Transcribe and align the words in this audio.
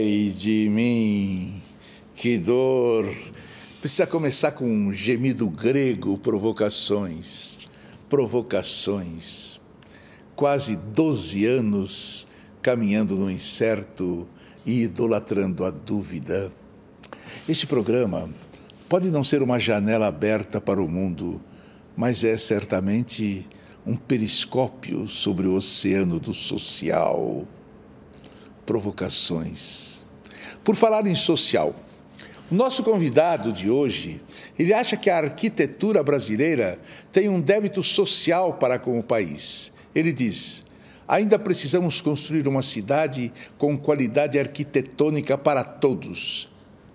Ai 0.00 0.32
de 0.34 0.66
mim, 0.70 1.60
que 2.14 2.38
dor! 2.38 3.04
Precisa 3.82 4.06
começar 4.06 4.52
com 4.52 4.64
um 4.64 4.90
gemido 4.90 5.46
grego, 5.50 6.16
provocações. 6.16 7.58
Provocações. 8.08 9.60
Quase 10.34 10.74
12 10.74 11.44
anos 11.44 12.26
caminhando 12.62 13.14
no 13.14 13.30
incerto 13.30 14.26
e 14.64 14.84
idolatrando 14.84 15.66
a 15.66 15.70
dúvida. 15.70 16.48
Este 17.46 17.66
programa 17.66 18.30
pode 18.88 19.10
não 19.10 19.22
ser 19.22 19.42
uma 19.42 19.58
janela 19.58 20.06
aberta 20.06 20.62
para 20.62 20.82
o 20.82 20.88
mundo, 20.88 21.42
mas 21.94 22.24
é 22.24 22.38
certamente 22.38 23.46
um 23.86 23.96
periscópio 23.96 25.06
sobre 25.06 25.46
o 25.46 25.56
oceano 25.56 26.18
do 26.18 26.32
social 26.32 27.46
provocações. 28.70 30.04
Por 30.62 30.76
falar 30.76 31.04
em 31.04 31.14
social, 31.16 31.74
o 32.48 32.54
nosso 32.54 32.84
convidado 32.84 33.52
de 33.52 33.68
hoje, 33.68 34.22
ele 34.56 34.72
acha 34.72 34.96
que 34.96 35.10
a 35.10 35.16
arquitetura 35.16 36.04
brasileira 36.04 36.78
tem 37.10 37.28
um 37.28 37.40
débito 37.40 37.82
social 37.82 38.54
para 38.54 38.78
com 38.78 38.96
o 38.96 39.02
país. 39.02 39.72
Ele 39.92 40.12
diz: 40.12 40.64
ainda 41.08 41.36
precisamos 41.36 42.00
construir 42.00 42.46
uma 42.46 42.62
cidade 42.62 43.32
com 43.58 43.76
qualidade 43.76 44.38
arquitetônica 44.38 45.36
para 45.36 45.64
todos. 45.64 46.48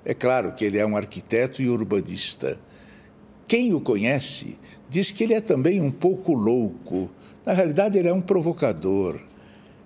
É 0.06 0.14
claro 0.14 0.54
que 0.54 0.64
ele 0.64 0.78
é 0.78 0.86
um 0.86 0.96
arquiteto 0.96 1.62
e 1.62 1.68
urbanista. 1.68 2.58
Quem 3.50 3.74
o 3.74 3.82
conhece 3.82 4.58
diz 4.90 5.12
que 5.12 5.26
ele 5.26 5.34
é 5.34 5.42
também 5.42 5.82
um 5.82 5.92
pouco 5.92 6.32
louco. 6.32 7.12
Na 7.46 7.52
realidade, 7.52 7.98
ele 7.98 8.08
é 8.08 8.14
um 8.14 8.22
provocador. 8.22 9.20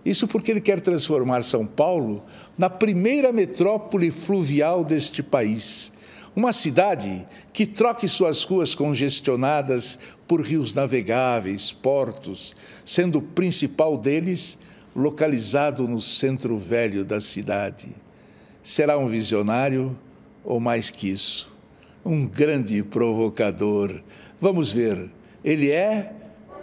Isso 0.05 0.27
porque 0.27 0.51
ele 0.51 0.61
quer 0.61 0.79
transformar 0.79 1.43
São 1.43 1.65
Paulo 1.65 2.23
na 2.57 2.69
primeira 2.69 3.31
metrópole 3.31 4.11
fluvial 4.11 4.83
deste 4.83 5.21
país. 5.21 5.91
Uma 6.35 6.53
cidade 6.53 7.25
que 7.51 7.65
troque 7.65 8.07
suas 8.07 8.43
ruas 8.43 8.73
congestionadas 8.73 9.99
por 10.27 10.41
rios 10.41 10.73
navegáveis, 10.73 11.71
portos, 11.71 12.55
sendo 12.85 13.17
o 13.17 13.21
principal 13.21 13.97
deles 13.97 14.57
localizado 14.95 15.87
no 15.87 15.99
centro 15.99 16.57
velho 16.57 17.03
da 17.03 17.19
cidade. 17.19 17.89
Será 18.63 18.97
um 18.97 19.07
visionário 19.07 19.97
ou 20.43 20.59
mais 20.59 20.89
que 20.89 21.09
isso, 21.09 21.51
um 22.05 22.25
grande 22.25 22.81
provocador. 22.83 24.01
Vamos 24.39 24.71
ver. 24.71 25.09
Ele 25.43 25.71
é 25.71 26.13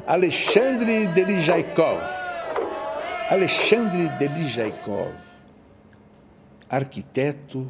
Alexandre 0.06 1.06
Delijaikov. 1.08 2.25
Alexandre 3.28 4.08
Delijaikov, 4.20 5.12
arquiteto 6.70 7.68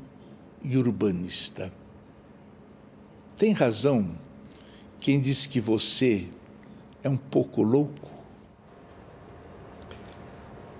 e 0.63 0.77
urbanista. 0.77 1.73
Tem 3.39 3.55
razão 3.55 4.11
quem 5.01 5.19
diz 5.19 5.47
que 5.47 5.59
você 5.59 6.27
é 7.03 7.09
um 7.09 7.17
pouco 7.17 7.63
louco? 7.63 8.11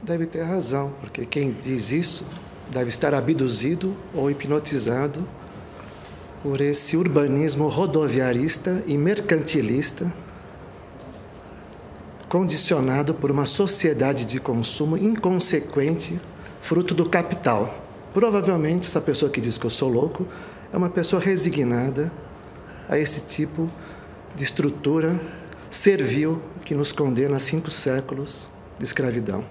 Deve 0.03 0.27
ter 0.27 0.43
razão, 0.43 0.93
porque 1.01 1.25
quem 1.25 1.53
diz 1.53 1.91
isso 1.91 2.27
deve 2.71 2.91
estar 2.91 3.15
abduzido 3.15 3.97
ou 4.15 4.31
hipnotizado 4.31 5.27
por 6.43 6.61
esse 6.61 6.99
urbanismo 6.99 7.67
rodoviarista 7.69 8.85
e 8.87 8.99
mercantilista 8.99 10.13
condicionado 12.37 13.15
por 13.15 13.31
uma 13.31 13.47
sociedade 13.47 14.27
de 14.27 14.39
consumo 14.39 14.99
inconsequente, 14.99 16.21
fruto 16.61 16.93
do 16.93 17.09
capital. 17.09 17.75
Provavelmente, 18.13 18.87
essa 18.87 19.01
pessoa 19.01 19.33
que 19.33 19.41
diz 19.41 19.57
que 19.57 19.65
eu 19.65 19.71
sou 19.71 19.89
louco 19.89 20.29
é 20.71 20.77
uma 20.77 20.91
pessoa 20.91 21.21
resignada 21.23 22.13
a 22.91 22.99
esse 22.99 23.23
tipo 23.23 23.73
de 24.35 24.45
estrutura 24.45 25.19
servil 25.71 26.43
que 26.63 26.75
nos 26.75 26.93
condena 26.93 27.39
a 27.39 27.41
cinco 27.41 27.71
séculos 27.71 28.51
de 28.79 28.85
escravidão. 28.85 29.43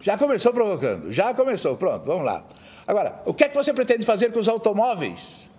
Já 0.00 0.16
começou 0.16 0.50
provocando, 0.50 1.12
já 1.12 1.34
começou, 1.34 1.76
pronto, 1.76 2.06
vamos 2.06 2.24
lá. 2.24 2.42
Agora, 2.86 3.20
o 3.26 3.34
que 3.34 3.44
é 3.44 3.50
que 3.50 3.54
você 3.54 3.70
pretende 3.74 4.06
fazer 4.06 4.32
com 4.32 4.40
os 4.40 4.48
automóveis? 4.48 5.50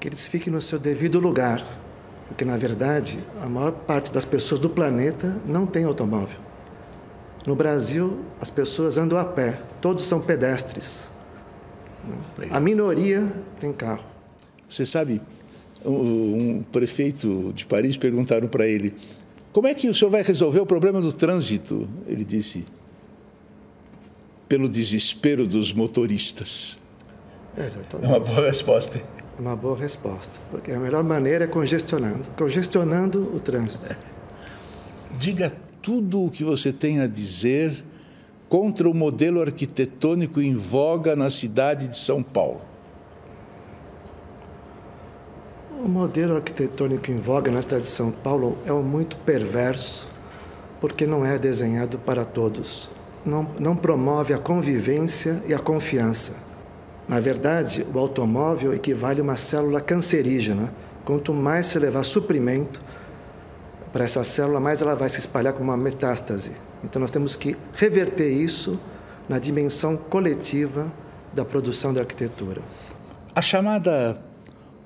Que 0.00 0.08
eles 0.08 0.26
fiquem 0.26 0.52
no 0.52 0.60
seu 0.60 0.80
devido 0.80 1.20
lugar, 1.20 1.64
porque, 2.32 2.46
na 2.46 2.56
verdade, 2.56 3.18
a 3.42 3.46
maior 3.46 3.72
parte 3.72 4.10
das 4.10 4.24
pessoas 4.24 4.58
do 4.58 4.70
planeta 4.70 5.36
não 5.44 5.66
tem 5.66 5.84
automóvel. 5.84 6.38
No 7.46 7.54
Brasil, 7.54 8.20
as 8.40 8.50
pessoas 8.50 8.96
andam 8.96 9.18
a 9.18 9.24
pé, 9.24 9.60
todos 9.82 10.06
são 10.06 10.18
pedestres. 10.18 11.10
A 12.50 12.58
minoria 12.58 13.30
tem 13.60 13.70
carro. 13.70 14.02
Você 14.66 14.86
sabe, 14.86 15.20
um, 15.84 16.62
prefeito 16.72 17.52
de 17.54 17.66
Paris 17.66 17.98
perguntaram 17.98 18.48
para 18.48 18.66
ele: 18.66 18.94
como 19.52 19.66
é 19.66 19.74
que 19.74 19.86
o 19.86 19.94
senhor 19.94 20.10
vai 20.10 20.22
resolver 20.22 20.60
o 20.60 20.66
problema 20.66 21.02
do 21.02 21.12
trânsito? 21.12 21.86
Ele 22.06 22.24
disse: 22.24 22.64
pelo 24.48 24.70
desespero 24.70 25.46
dos 25.46 25.70
motoristas. 25.70 26.78
Exatamente. 27.58 28.06
É 28.06 28.08
uma 28.08 28.20
boa 28.20 28.46
resposta. 28.46 29.02
Uma 29.38 29.56
boa 29.56 29.76
resposta, 29.76 30.38
porque 30.50 30.72
a 30.72 30.78
melhor 30.78 31.02
maneira 31.02 31.44
é 31.44 31.48
congestionando 31.48 32.28
congestionando 32.36 33.34
o 33.34 33.40
trânsito. 33.40 33.96
Diga 35.18 35.52
tudo 35.80 36.24
o 36.24 36.30
que 36.30 36.44
você 36.44 36.72
tem 36.72 37.00
a 37.00 37.06
dizer 37.06 37.84
contra 38.48 38.88
o 38.88 38.94
modelo 38.94 39.40
arquitetônico 39.40 40.40
em 40.40 40.54
voga 40.54 41.16
na 41.16 41.30
cidade 41.30 41.88
de 41.88 41.96
São 41.96 42.22
Paulo. 42.22 42.60
O 45.82 45.88
modelo 45.88 46.36
arquitetônico 46.36 47.10
em 47.10 47.18
voga 47.18 47.50
na 47.50 47.62
cidade 47.62 47.82
de 47.84 47.88
São 47.88 48.10
Paulo 48.10 48.56
é 48.66 48.72
um 48.72 48.82
muito 48.82 49.16
perverso, 49.16 50.06
porque 50.80 51.06
não 51.06 51.24
é 51.24 51.38
desenhado 51.38 51.98
para 51.98 52.24
todos. 52.24 52.90
Não, 53.24 53.48
não 53.58 53.74
promove 53.74 54.34
a 54.34 54.38
convivência 54.38 55.42
e 55.46 55.54
a 55.54 55.58
confiança. 55.58 56.41
Na 57.12 57.20
verdade, 57.20 57.86
o 57.94 57.98
automóvel 57.98 58.72
equivale 58.72 59.20
a 59.20 59.22
uma 59.22 59.36
célula 59.36 59.82
cancerígena. 59.82 60.72
Quanto 61.04 61.34
mais 61.34 61.66
se 61.66 61.78
levar 61.78 62.04
suprimento 62.04 62.80
para 63.92 64.06
essa 64.06 64.24
célula, 64.24 64.58
mais 64.58 64.80
ela 64.80 64.96
vai 64.96 65.10
se 65.10 65.18
espalhar 65.18 65.52
como 65.52 65.70
uma 65.70 65.76
metástase. 65.76 66.52
Então, 66.82 66.98
nós 66.98 67.10
temos 67.10 67.36
que 67.36 67.54
reverter 67.74 68.30
isso 68.30 68.80
na 69.28 69.38
dimensão 69.38 69.94
coletiva 69.94 70.90
da 71.34 71.44
produção 71.44 71.92
da 71.92 72.00
arquitetura. 72.00 72.62
A 73.34 73.42
chamada 73.42 74.18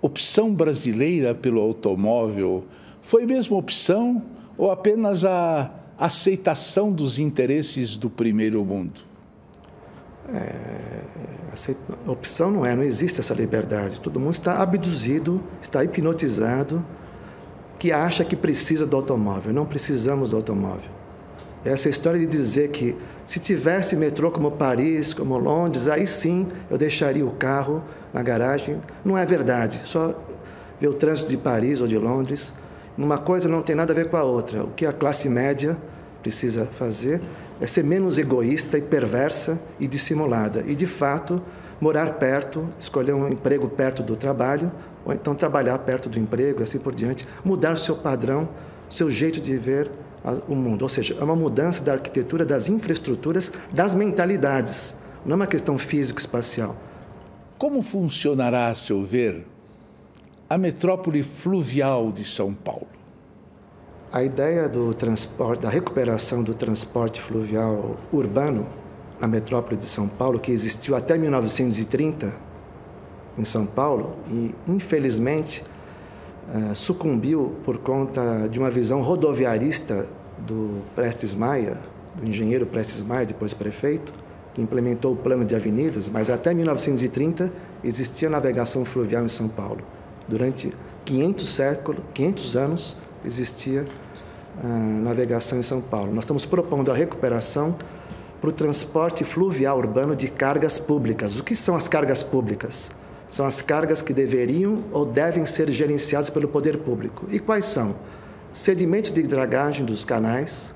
opção 0.03 0.53
brasileira 0.53 1.32
pelo 1.32 1.60
automóvel 1.60 2.64
foi 3.03 3.25
mesmo 3.25 3.56
opção 3.56 4.20
ou 4.58 4.72
apenas 4.72 5.25
a 5.25 5.70
aceitação 5.97 6.91
dos 6.91 7.20
interesses 7.20 7.97
do 7.97 8.10
primeiro 8.10 8.64
mundo? 8.64 9.16
É, 10.34 10.97
opção 12.06 12.50
não 12.50 12.66
é, 12.66 12.75
não 12.75 12.82
existe 12.82 13.20
essa 13.20 13.34
liberdade. 13.34 14.00
Todo 14.00 14.20
mundo 14.20 14.32
está 14.32 14.60
abduzido, 14.60 15.42
está 15.60 15.82
hipnotizado, 15.82 16.84
que 17.78 17.92
acha 17.92 18.25
que 18.25 18.37
precisa 18.37 18.87
do 18.87 18.97
automóvel. 18.97 19.53
Não 19.53 19.64
precisamos 19.64 20.31
do 20.31 20.37
automóvel. 20.37 20.91
Essa 21.64 21.88
história 21.88 22.19
de 22.19 22.26
dizer 22.26 22.69
que 22.69 22.97
se 23.25 23.41
tivesse 23.41 23.96
metrô 23.96 24.31
como 24.31 24.52
Paris, 24.52 25.12
como 25.12 25.37
Londres, 25.37 25.88
aí 25.88 26.06
sim 26.06 26.46
eu 26.70 26.79
deixaria 26.79 27.26
o 27.26 27.32
carro 27.32 27.82
na 28.12 28.22
garagem, 28.22 28.81
não 29.05 29.19
é 29.19 29.26
verdade. 29.26 29.81
Só 29.82 30.14
ver 30.81 30.88
o 30.88 30.94
trânsito 30.94 31.29
de 31.29 31.37
Paris 31.37 31.81
ou 31.81 31.88
de 31.88 31.99
Londres. 31.99 32.55
Uma 32.96 33.19
coisa 33.19 33.49
não 33.49 33.62
tem 33.62 33.75
nada 33.75 33.93
a 33.93 33.96
ver 33.96 34.08
com 34.08 34.17
a 34.17 34.22
outra. 34.22 34.62
O 34.64 34.69
que 34.69 34.87
a 34.87 34.93
classe 34.93 35.29
média 35.29 35.76
precisa 36.22 36.67
fazer 36.67 37.20
é 37.61 37.67
ser 37.67 37.85
menos 37.85 38.19
egoísta 38.19 38.79
e 38.79 38.82
perversa 38.82 39.61
e 39.81 39.87
dissimulada. 39.87 40.64
E, 40.67 40.75
de 40.75 40.87
fato, 40.87 41.43
morar 41.81 42.14
perto, 42.14 42.69
escolher 42.79 43.14
um 43.14 43.29
emprego 43.29 43.69
perto 43.69 44.03
do 44.03 44.17
trabalho, 44.17 44.70
ou 45.05 45.12
então 45.12 45.35
trabalhar 45.35 45.79
perto 45.79 46.08
do 46.08 46.19
emprego, 46.19 46.62
assim 46.62 46.79
por 46.79 46.94
diante, 46.94 47.26
mudar 47.44 47.75
o 47.75 47.79
seu 47.79 47.97
padrão, 47.97 48.49
seu 48.91 49.11
jeito 49.11 49.41
de 49.41 49.56
ver 49.56 49.91
o 50.49 50.55
mundo. 50.55 50.82
Ou 50.82 50.88
seja, 50.88 51.17
é 51.19 51.23
uma 51.23 51.37
mudança 51.37 51.82
da 51.82 51.93
arquitetura, 51.93 52.44
das 52.44 52.69
infraestruturas, 52.69 53.53
das 53.73 53.94
mentalidades. 53.94 54.94
Não 55.25 55.32
é 55.32 55.37
uma 55.37 55.47
questão 55.47 55.79
físico-espacial. 55.79 56.76
Como 57.58 57.82
funcionará, 57.82 58.69
a 58.69 58.75
seu 58.75 59.03
ver, 59.03 59.47
a 60.49 60.58
metrópole 60.58 61.23
fluvial 61.23 62.12
de 62.12 62.25
São 62.25 62.53
Paulo? 62.53 62.95
A 64.17 64.25
ideia 64.25 64.67
do 64.67 64.95
transporte, 64.95 65.61
da 65.61 65.69
recuperação 65.69 66.43
do 66.43 66.55
transporte 66.55 67.21
fluvial 67.21 67.99
urbano 68.11 68.67
na 69.21 69.29
metrópole 69.29 69.77
de 69.77 69.85
São 69.85 70.09
Paulo, 70.09 70.41
que 70.41 70.51
existiu 70.51 70.97
até 70.97 71.19
1930 71.19 72.35
em 73.37 73.45
São 73.45 73.67
Paulo 73.67 74.17
e, 74.31 74.55
infelizmente, 74.67 75.63
uh, 76.49 76.75
sucumbiu 76.75 77.57
por 77.63 77.77
conta 77.77 78.49
de 78.49 78.59
uma 78.59 78.71
visão 78.71 79.03
rodoviarista 79.03 80.07
do 80.39 80.81
Prestes 80.95 81.35
Maia, 81.35 81.79
do 82.15 82.27
engenheiro 82.27 82.65
Prestes 82.65 83.03
Maia, 83.03 83.27
depois 83.27 83.53
prefeito, 83.53 84.15
que 84.55 84.63
implementou 84.63 85.13
o 85.13 85.17
plano 85.17 85.45
de 85.45 85.55
avenidas, 85.55 86.09
mas 86.09 86.31
até 86.31 86.55
1930 86.55 87.53
existia 87.85 88.31
navegação 88.31 88.83
fluvial 88.83 89.27
em 89.27 89.29
São 89.29 89.47
Paulo. 89.47 89.83
Durante 90.27 90.73
500 91.05 91.55
séculos, 91.55 92.03
500 92.15 92.57
anos 92.57 92.97
existia 93.23 93.85
navegação 94.62 95.58
em 95.58 95.62
São 95.62 95.81
Paulo. 95.81 96.12
Nós 96.12 96.25
estamos 96.25 96.44
propondo 96.44 96.91
a 96.91 96.94
recuperação 96.94 97.76
para 98.41 98.50
o 98.50 98.53
transporte 98.53 99.25
fluvial 99.25 99.79
urbano 99.79 100.14
de 100.14 100.29
cargas 100.29 100.79
públicas. 100.79 101.38
O 101.38 101.44
que 101.44 101.55
são 101.55 101.75
as 101.75 101.88
cargas 101.88 102.23
públicas? 102.23 102.91
São 103.29 103.44
as 103.44 103.61
cargas 103.61 104.03
que 104.03 104.12
deveriam 104.12 104.85
ou 104.93 105.05
devem 105.05 105.44
ser 105.47 105.70
gerenciadas 105.70 106.31
pelo 106.31 106.49
poder 106.49 106.79
público. 106.79 107.26
E 107.31 107.38
quais 107.38 107.64
são? 107.64 107.97
Sedimentos 108.53 109.11
de 109.11 109.23
dragagem 109.23 109.85
dos 109.85 110.05
canais, 110.05 110.75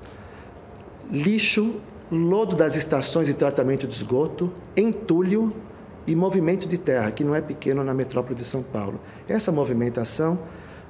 lixo, 1.09 1.75
lodo 2.11 2.55
das 2.55 2.75
estações 2.75 3.27
de 3.27 3.33
tratamento 3.33 3.87
de 3.87 3.93
esgoto, 3.93 4.51
entulho 4.75 5.53
e 6.05 6.15
movimento 6.15 6.67
de 6.67 6.77
terra, 6.77 7.11
que 7.11 7.23
não 7.23 7.33
é 7.33 7.41
pequeno 7.41 7.83
na 7.83 7.93
metrópole 7.93 8.35
de 8.35 8.43
São 8.43 8.61
Paulo. 8.61 8.99
Essa 9.27 9.51
movimentação 9.51 10.37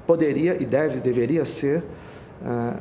poderia 0.08 0.62
e 0.62 0.66
deve, 0.66 1.00
deveria 1.00 1.46
ser 1.46 1.84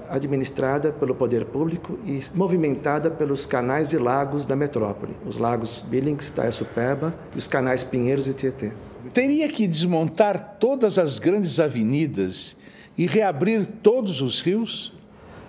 administrada 0.08 0.92
pelo 0.92 1.14
poder 1.14 1.44
público 1.44 1.98
e 2.04 2.20
movimentada 2.34 3.10
pelos 3.10 3.44
canais 3.44 3.92
e 3.92 3.98
lagos 3.98 4.46
da 4.46 4.56
metrópole, 4.56 5.16
os 5.26 5.36
lagos 5.36 5.84
Billings, 5.86 6.30
Taia-Supeba 6.30 7.14
e 7.34 7.38
os 7.38 7.46
canais 7.46 7.84
Pinheiros 7.84 8.26
e 8.26 8.32
Tietê. 8.32 8.72
Teria 9.12 9.48
que 9.48 9.66
desmontar 9.66 10.56
todas 10.58 10.98
as 10.98 11.18
grandes 11.18 11.60
avenidas 11.60 12.56
e 12.96 13.06
reabrir 13.06 13.66
todos 13.66 14.22
os 14.22 14.40
rios? 14.40 14.94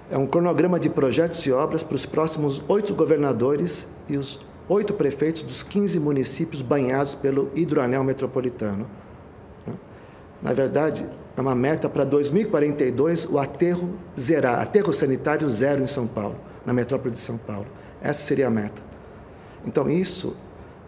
É 0.10 0.18
um 0.18 0.28
cronograma 0.28 0.80
de 0.80 0.90
projetos 0.90 1.40
e 1.46 1.52
obras 1.52 1.84
para 1.84 1.96
os 1.96 2.06
próximos 2.06 2.62
oito 2.68 2.94
governadores 2.94 3.88
e 4.10 4.18
os 4.18 4.40
oito 4.68 4.94
prefeitos 4.94 5.44
dos 5.44 5.64
15 5.64 6.00
municípios 6.00 6.62
banhados 6.62 7.16
pelo 7.16 7.50
hidroanel 7.56 8.04
metropolitano. 8.04 8.90
Na 10.42 10.54
verdade, 10.54 11.08
é 11.36 11.42
uma 11.42 11.56
meta 11.56 11.88
para 11.88 12.04
2042 12.04 13.26
o 13.26 13.40
aterro 13.40 13.90
zerar, 14.20 14.60
aterro 14.60 14.92
sanitário 14.92 15.50
zero 15.50 15.82
em 15.82 15.88
São 15.88 16.06
Paulo, 16.06 16.36
na 16.66 16.74
metrópole 16.74 17.14
de 17.14 17.20
São 17.20 17.38
Paulo. 17.38 17.68
Essa 18.02 18.22
seria 18.22 18.48
a 18.48 18.52
meta. 18.52 18.82
Então, 19.66 19.90
isso 19.90 20.36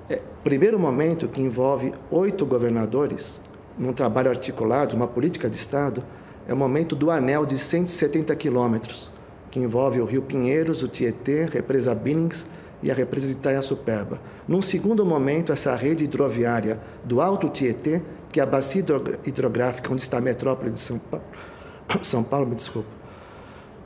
é 0.09 0.19
primeiro 0.43 0.77
momento 0.77 1.27
que 1.27 1.41
envolve 1.41 1.93
oito 2.11 2.45
governadores, 2.45 3.41
num 3.77 3.93
trabalho 3.93 4.29
articulado, 4.29 4.95
uma 4.95 5.07
política 5.07 5.49
de 5.49 5.55
Estado, 5.55 6.03
é 6.47 6.53
o 6.53 6.57
momento 6.57 6.95
do 6.95 7.09
anel 7.09 7.45
de 7.45 7.57
170 7.57 8.35
quilômetros, 8.35 9.09
que 9.49 9.59
envolve 9.59 10.01
o 10.01 10.05
Rio 10.05 10.21
Pinheiros, 10.21 10.83
o 10.83 10.87
Tietê, 10.87 11.43
a 11.43 11.47
represa 11.47 11.95
Billings 11.95 12.47
e 12.81 12.91
a 12.91 12.93
represa 12.93 13.27
de 13.27 13.33
Itaiaçupeba. 13.33 14.19
Num 14.47 14.61
segundo 14.61 15.05
momento, 15.05 15.53
essa 15.53 15.73
rede 15.75 16.03
hidroviária 16.03 16.79
do 17.03 17.21
Alto 17.21 17.47
Tietê 17.49 18.01
que 18.33 18.41
a 18.41 18.45
bacia 18.47 18.83
hidrográfica 19.23 19.93
onde 19.93 20.01
está 20.01 20.17
a 20.17 20.21
metrópole 20.21 20.71
de 20.71 20.79
São 20.79 20.97
Paulo, 20.97 21.23
São 22.01 22.23
Paulo, 22.23 22.47
me 22.47 22.55
desculpa, 22.55 22.89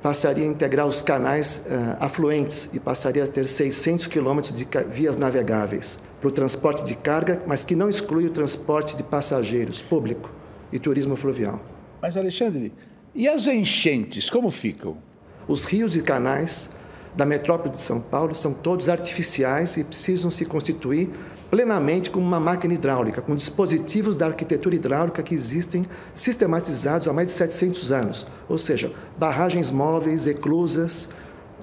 passaria 0.01 0.45
a 0.45 0.47
integrar 0.47 0.87
os 0.87 1.01
canais 1.01 1.65
uh, 1.65 1.97
afluentes 1.99 2.69
e 2.71 2.79
passaria 2.79 3.25
a 3.25 3.27
ter 3.27 3.45
600 3.45 4.07
quilômetros 4.07 4.57
de 4.57 4.65
vias 4.89 5.17
navegáveis 5.17 5.99
para 6.21 6.29
o 6.29 6.31
transporte 6.31 6.83
de 6.85 6.95
carga, 6.95 7.41
mas 7.45 7.65
que 7.65 7.75
não 7.75 7.89
exclui 7.89 8.25
o 8.25 8.29
transporte 8.29 8.95
de 8.95 9.03
passageiros 9.03 9.81
público 9.81 10.31
e 10.71 10.79
turismo 10.79 11.17
fluvial. 11.17 11.59
Mas, 12.01 12.15
Alexandre, 12.15 12.71
e 13.13 13.27
as 13.27 13.47
enchentes, 13.47 14.29
como 14.29 14.49
ficam? 14.49 14.97
Os 15.45 15.65
rios 15.65 15.97
e 15.97 16.01
canais 16.01 16.69
da 17.15 17.25
metrópole 17.25 17.71
de 17.71 17.81
São 17.81 17.99
Paulo 17.99 18.33
são 18.33 18.53
todos 18.53 18.87
artificiais 18.87 19.75
e 19.75 19.83
precisam 19.83 20.31
se 20.31 20.45
constituir 20.45 21.09
plenamente 21.49 22.09
como 22.09 22.25
uma 22.25 22.39
máquina 22.39 22.73
hidráulica, 22.73 23.21
com 23.21 23.35
dispositivos 23.35 24.15
da 24.15 24.27
arquitetura 24.27 24.75
hidráulica 24.75 25.23
que 25.23 25.33
existem 25.33 25.87
sistematizados 26.13 27.07
há 27.07 27.13
mais 27.13 27.27
de 27.27 27.33
700 27.33 27.91
anos, 27.91 28.27
ou 28.49 28.57
seja, 28.57 28.91
barragens 29.17 29.71
móveis, 29.71 30.27
eclusas, 30.27 31.09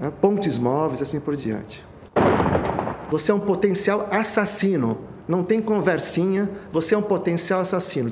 né, 0.01 0.13
pontes 0.21 0.59
móveis, 0.59 1.03
assim 1.03 1.21
por 1.21 1.37
diante. 1.37 1.85
Você 3.11 3.31
é 3.31 3.35
um 3.35 3.41
potencial 3.41 4.09
assassino, 4.11 4.99
não 5.29 5.45
tem 5.45 5.61
conversinha, 5.61 6.51
você 6.73 6.95
é 6.95 6.99
um 6.99 7.03
potencial 7.03 7.61
assassino. 7.61 8.11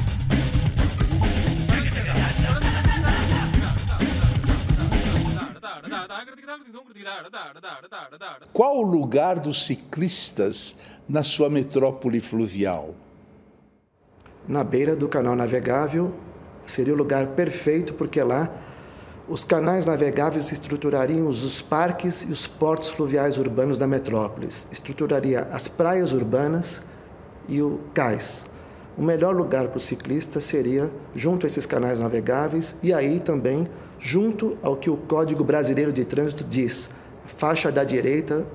Qual 8.52 8.78
o 8.78 8.82
lugar 8.82 9.38
dos 9.38 9.66
ciclistas 9.66 10.76
na 11.08 11.22
sua 11.22 11.50
metrópole 11.50 12.20
fluvial? 12.20 12.94
Na 14.46 14.64
beira 14.64 14.96
do 14.96 15.08
canal 15.08 15.36
navegável 15.36 16.12
seria 16.66 16.94
o 16.94 16.96
lugar 16.96 17.28
perfeito, 17.28 17.94
porque 17.94 18.22
lá 18.22 18.50
os 19.28 19.44
canais 19.44 19.86
navegáveis 19.86 20.50
estruturariam 20.50 21.28
os 21.28 21.62
parques 21.62 22.22
e 22.22 22.32
os 22.32 22.46
portos 22.46 22.90
fluviais 22.90 23.38
urbanos 23.38 23.78
da 23.78 23.86
metrópole, 23.86 24.48
estruturaria 24.70 25.42
as 25.52 25.68
praias 25.68 26.12
urbanas 26.12 26.82
e 27.48 27.62
o 27.62 27.80
cais. 27.94 28.44
O 28.96 29.02
melhor 29.02 29.34
lugar 29.34 29.68
para 29.68 29.78
o 29.78 29.80
ciclista 29.80 30.40
seria 30.40 30.90
junto 31.14 31.46
a 31.46 31.48
esses 31.48 31.64
canais 31.64 32.00
navegáveis 32.00 32.76
e 32.82 32.92
aí 32.92 33.20
também 33.20 33.68
junto 33.98 34.58
ao 34.60 34.76
que 34.76 34.90
o 34.90 34.96
Código 34.96 35.44
Brasileiro 35.44 35.92
de 35.92 36.04
Trânsito 36.04 36.44
diz, 36.44 36.90
faixa 37.24 37.70
da 37.70 37.84
direita 37.84 38.46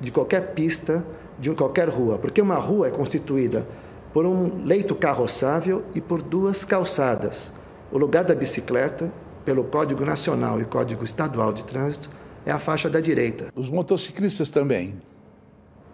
de 0.00 0.10
qualquer 0.10 0.54
pista 0.54 1.04
de 1.38 1.50
qualquer 1.50 1.88
rua, 1.88 2.18
porque 2.18 2.40
uma 2.40 2.56
rua 2.56 2.88
é 2.88 2.90
constituída 2.90 3.66
por 4.12 4.26
um 4.26 4.64
leito 4.64 4.94
carroçável 4.94 5.82
e 5.94 6.00
por 6.00 6.20
duas 6.20 6.64
calçadas. 6.64 7.52
O 7.90 7.98
lugar 7.98 8.24
da 8.24 8.34
bicicleta, 8.34 9.12
pelo 9.44 9.64
Código 9.64 10.04
Nacional 10.04 10.60
e 10.60 10.64
Código 10.64 11.04
Estadual 11.04 11.52
de 11.52 11.64
Trânsito, 11.64 12.10
é 12.44 12.50
a 12.50 12.58
faixa 12.58 12.90
da 12.90 13.00
direita. 13.00 13.50
Os 13.54 13.70
motociclistas 13.70 14.50
também. 14.50 14.94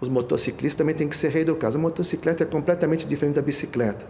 Os 0.00 0.08
motociclistas 0.08 0.78
também 0.78 0.94
têm 0.94 1.08
que 1.08 1.16
ser 1.16 1.28
reeducados. 1.28 1.76
A 1.76 1.78
motocicleta 1.78 2.42
é 2.42 2.46
completamente 2.46 3.06
diferente 3.06 3.36
da 3.36 3.42
bicicleta, 3.42 4.06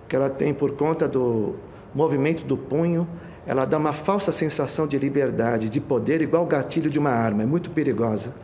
porque 0.00 0.16
ela 0.16 0.30
tem, 0.30 0.52
por 0.52 0.72
conta 0.72 1.08
do 1.08 1.54
movimento 1.94 2.44
do 2.44 2.56
punho, 2.56 3.08
ela 3.46 3.64
dá 3.64 3.76
uma 3.76 3.92
falsa 3.92 4.30
sensação 4.30 4.86
de 4.86 4.98
liberdade, 4.98 5.68
de 5.68 5.80
poder, 5.80 6.22
igual 6.22 6.44
o 6.44 6.46
gatilho 6.46 6.88
de 6.88 6.98
uma 6.98 7.10
arma. 7.10 7.42
É 7.42 7.46
muito 7.46 7.70
perigosa 7.70 8.34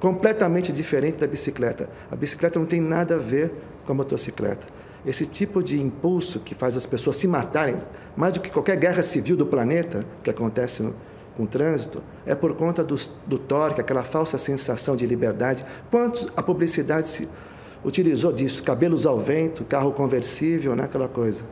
completamente 0.00 0.72
diferente 0.72 1.18
da 1.18 1.26
bicicleta. 1.26 1.88
A 2.10 2.16
bicicleta 2.16 2.58
não 2.58 2.66
tem 2.66 2.80
nada 2.80 3.14
a 3.14 3.18
ver 3.18 3.52
com 3.86 3.92
a 3.92 3.94
motocicleta. 3.94 4.66
Esse 5.06 5.26
tipo 5.26 5.62
de 5.62 5.80
impulso 5.80 6.40
que 6.40 6.54
faz 6.54 6.76
as 6.76 6.86
pessoas 6.86 7.16
se 7.16 7.28
matarem, 7.28 7.80
mais 8.16 8.32
do 8.32 8.40
que 8.40 8.50
qualquer 8.50 8.76
guerra 8.76 9.02
civil 9.02 9.36
do 9.36 9.44
planeta 9.44 10.04
que 10.22 10.30
acontece 10.30 10.82
no, 10.82 10.94
com 11.36 11.42
o 11.42 11.46
trânsito, 11.46 12.02
é 12.24 12.34
por 12.34 12.54
conta 12.54 12.82
do, 12.82 12.96
do 13.26 13.38
torque, 13.38 13.80
aquela 13.80 14.02
falsa 14.02 14.38
sensação 14.38 14.96
de 14.96 15.04
liberdade. 15.04 15.64
Quanto 15.90 16.32
a 16.34 16.42
publicidade 16.42 17.06
se 17.08 17.28
utilizou 17.84 18.32
disso? 18.32 18.62
Cabelos 18.62 19.04
ao 19.04 19.20
vento, 19.20 19.64
carro 19.64 19.92
conversível, 19.92 20.74
né? 20.74 20.84
aquela 20.84 21.08
coisa. 21.08 21.44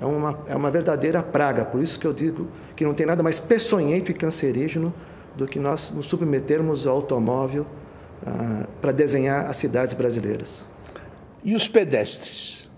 É 0.00 0.06
uma, 0.06 0.38
é 0.46 0.56
uma 0.56 0.70
verdadeira 0.70 1.22
praga, 1.22 1.64
por 1.64 1.82
isso 1.82 1.98
que 1.98 2.06
eu 2.06 2.12
digo 2.12 2.48
que 2.74 2.84
não 2.84 2.94
tem 2.94 3.04
nada 3.04 3.22
mais 3.22 3.38
peçonhento 3.38 4.10
e 4.10 4.14
cancerígeno 4.14 4.94
do 5.36 5.46
que 5.46 5.58
nós 5.58 5.90
nos 5.90 6.06
submetermos 6.06 6.86
ao 6.86 6.96
automóvel 6.96 7.66
ah, 8.26 8.66
para 8.80 8.92
desenhar 8.92 9.46
as 9.46 9.56
cidades 9.56 9.94
brasileiras. 9.94 10.64
E 11.44 11.54
os 11.54 11.68
pedestres? 11.68 12.68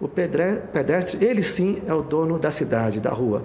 O 0.00 0.06
pedestre, 0.06 1.24
ele 1.24 1.42
sim 1.42 1.82
é 1.86 1.92
o 1.92 2.02
dono 2.02 2.38
da 2.38 2.50
cidade, 2.50 3.00
da 3.00 3.10
rua. 3.10 3.44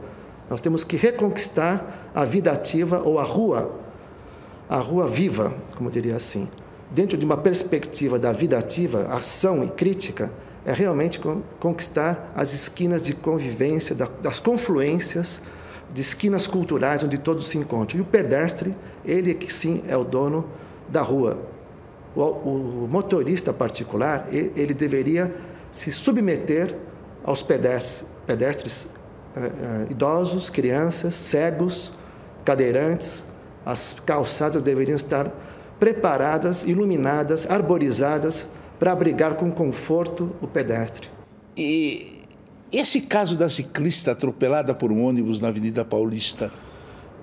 Nós 0.49 0.61
temos 0.61 0.83
que 0.83 0.95
reconquistar 0.95 2.11
a 2.13 2.23
vida 2.25 2.51
ativa 2.51 3.01
ou 3.03 3.17
a 3.17 3.23
rua, 3.23 3.79
a 4.69 4.77
rua 4.77 5.07
viva, 5.07 5.55
como 5.75 5.89
diria 5.89 6.15
assim. 6.15 6.47
Dentro 6.91 7.17
de 7.17 7.25
uma 7.25 7.37
perspectiva 7.37 8.19
da 8.19 8.31
vida 8.31 8.55
ativa, 8.55 9.07
ação 9.07 9.63
e 9.63 9.69
crítica, 9.69 10.31
é 10.63 10.71
realmente 10.71 11.19
conquistar 11.59 12.31
as 12.35 12.53
esquinas 12.53 13.01
de 13.01 13.13
convivência, 13.13 13.95
das 14.21 14.39
confluências, 14.39 15.41
de 15.91 16.01
esquinas 16.01 16.47
culturais 16.47 17.03
onde 17.03 17.17
todos 17.17 17.47
se 17.47 17.57
encontram. 17.57 17.99
E 17.99 18.01
o 18.01 18.05
pedestre, 18.05 18.75
ele 19.03 19.33
que 19.33 19.51
sim 19.51 19.83
é 19.87 19.97
o 19.97 20.03
dono 20.03 20.45
da 20.93 21.01
rua. 21.01 21.39
O, 22.15 22.21
o 22.21 22.87
motorista 22.89 23.51
particular, 23.51 24.27
ele 24.31 24.73
deveria 24.73 25.33
se 25.71 25.91
submeter 25.91 26.77
aos 27.23 27.41
pedestres, 27.41 28.05
pedestres 28.27 28.87
eh, 29.35 29.39
eh, 29.39 29.87
idosos, 29.89 30.51
crianças, 30.51 31.15
cegos, 31.15 31.91
cadeirantes. 32.45 33.25
As 33.65 33.95
calçadas 34.05 34.61
deveriam 34.61 34.95
estar 34.95 35.33
preparadas, 35.79 36.63
iluminadas, 36.63 37.49
arborizadas 37.49 38.47
para 38.79 38.91
abrigar 38.91 39.35
com 39.35 39.51
conforto 39.51 40.31
o 40.39 40.47
pedestre. 40.47 41.09
E 41.57 42.21
esse 42.71 43.01
caso 43.01 43.35
da 43.35 43.49
ciclista 43.49 44.11
atropelada 44.11 44.73
por 44.75 44.91
um 44.91 45.03
ônibus 45.03 45.41
na 45.41 45.47
Avenida 45.47 45.83
Paulista? 45.83 46.51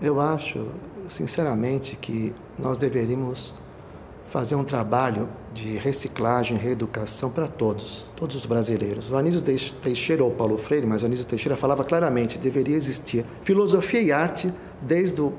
Eu 0.03 0.21
acho, 0.21 0.67
sinceramente, 1.09 1.97
que 1.97 2.35
nós 2.61 2.79
deveríamos 2.79 3.55
fazer 4.29 4.55
um 4.55 4.63
trabalho 4.63 5.29
de 5.53 5.77
reciclagem 5.77 6.57
reeducação 6.57 7.31
para 7.31 7.49
todos, 7.49 8.07
todos 8.15 8.37
os 8.37 8.47
brasileiros. 8.47 9.11
O 9.11 9.17
Anísio 9.17 9.43
Teixeira 9.43 10.23
ou 10.23 10.31
Paulo 10.31 10.57
Freire, 10.57 10.87
mas 10.87 11.03
o 11.03 11.07
Anísio 11.07 11.27
Teixeira 11.27 11.57
falava 11.57 11.83
claramente, 11.83 12.39
deveria 12.39 12.77
existir 12.77 13.25
filosofia 13.43 14.01
e 14.01 14.13
arte 14.13 14.53
desde 14.81 15.21
os 15.21 15.33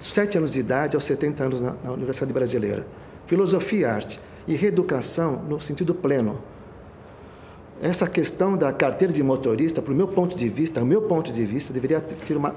sete 0.00 0.38
anos 0.38 0.52
de 0.52 0.60
idade 0.60 0.94
aos 0.94 1.04
70 1.04 1.44
anos 1.44 1.60
na, 1.60 1.74
na 1.82 1.92
Universidade 1.92 2.32
Brasileira. 2.32 2.86
Filosofia 3.26 3.80
e 3.80 3.84
arte 3.84 4.20
e 4.46 4.54
reeducação 4.54 5.42
no 5.42 5.60
sentido 5.60 5.94
pleno. 5.94 6.40
Essa 7.80 8.08
questão 8.08 8.56
da 8.56 8.72
carteira 8.72 9.12
de 9.12 9.22
motorista, 9.22 9.82
para 9.82 9.92
o 9.92 9.96
meu 9.96 10.08
ponto 10.08 10.36
de 10.36 10.48
vista, 10.48 10.82
o 10.82 10.86
meu 10.86 11.02
ponto 11.02 11.30
de 11.30 11.44
vista, 11.44 11.72
deveria 11.72 12.00
ter 12.00 12.36
uma, 12.36 12.56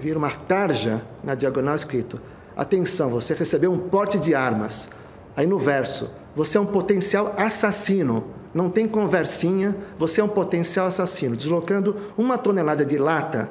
vir 0.00 0.16
uma 0.16 0.30
tarja 0.30 1.04
na 1.22 1.34
diagonal 1.34 1.76
escrito: 1.76 2.20
atenção, 2.56 3.10
você 3.10 3.34
recebeu 3.34 3.70
um 3.70 3.78
porte 3.78 4.18
de 4.18 4.34
armas 4.34 4.88
Aí 5.36 5.46
no 5.46 5.58
verso, 5.58 6.10
você 6.34 6.56
é 6.56 6.60
um 6.60 6.66
potencial 6.66 7.34
assassino. 7.36 8.24
Não 8.54 8.70
tem 8.70 8.88
conversinha, 8.88 9.76
você 9.98 10.22
é 10.22 10.24
um 10.24 10.28
potencial 10.28 10.86
assassino, 10.86 11.36
deslocando 11.36 11.94
uma 12.16 12.38
tonelada 12.38 12.86
de 12.86 12.96
lata 12.96 13.50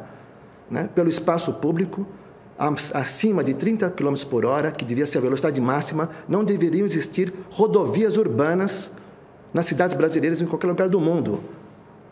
né, 0.70 0.90
pelo 0.96 1.08
espaço 1.08 1.54
público, 1.54 2.08
acima 2.58 3.44
de 3.44 3.54
30 3.54 3.92
km 3.92 4.16
por 4.28 4.46
hora, 4.46 4.72
que 4.72 4.84
devia 4.84 5.06
ser 5.06 5.20
a 5.20 5.22
velocidade 5.22 5.62
máxima, 5.62 6.10
não 6.28 6.44
deveriam 6.44 6.88
existir 6.88 7.32
rodovias 7.52 8.18
urbanas 8.18 8.92
nas 9.54 9.68
cidades 9.68 9.96
brasileiras 9.96 10.42
em 10.42 10.48
qualquer 10.48 10.68
lugar 10.68 10.90
do 10.90 11.00
mundo. 11.00 11.44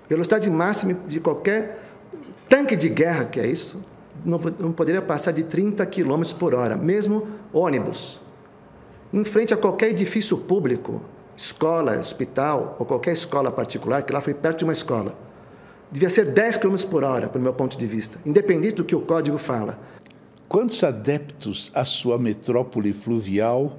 Velocidade 0.07 0.51
máxima 0.51 0.93
de 1.07 1.19
qualquer 1.19 1.83
tanque 2.47 2.75
de 2.75 2.89
guerra, 2.89 3.25
que 3.25 3.39
é 3.39 3.47
isso, 3.47 3.83
não, 4.25 4.39
não 4.59 4.71
poderia 4.71 5.01
passar 5.01 5.31
de 5.31 5.43
30 5.43 5.85
km 5.85 6.21
por 6.37 6.53
hora, 6.53 6.75
mesmo 6.75 7.27
ônibus 7.51 8.21
em 9.13 9.23
frente 9.23 9.53
a 9.53 9.57
qualquer 9.57 9.89
edifício 9.89 10.35
público, 10.35 10.99
escola, 11.37 11.99
hospital 11.99 12.75
ou 12.79 12.85
qualquer 12.85 13.13
escola 13.13 13.51
particular, 13.51 14.01
que 14.01 14.11
lá 14.11 14.19
foi 14.19 14.33
perto 14.33 14.59
de 14.59 14.63
uma 14.63 14.73
escola, 14.73 15.15
devia 15.91 16.09
ser 16.09 16.25
10 16.25 16.57
km 16.57 16.75
por 16.89 17.03
hora, 17.03 17.29
pelo 17.29 17.43
meu 17.43 17.53
ponto 17.53 17.77
de 17.77 17.85
vista, 17.85 18.19
independente 18.25 18.75
do 18.75 18.83
que 18.83 18.95
o 18.95 19.01
código 19.01 19.37
fala. 19.37 19.79
Quantos 20.49 20.83
adeptos 20.83 21.71
a 21.75 21.85
sua 21.85 22.17
metrópole 22.17 22.91
fluvial 22.91 23.77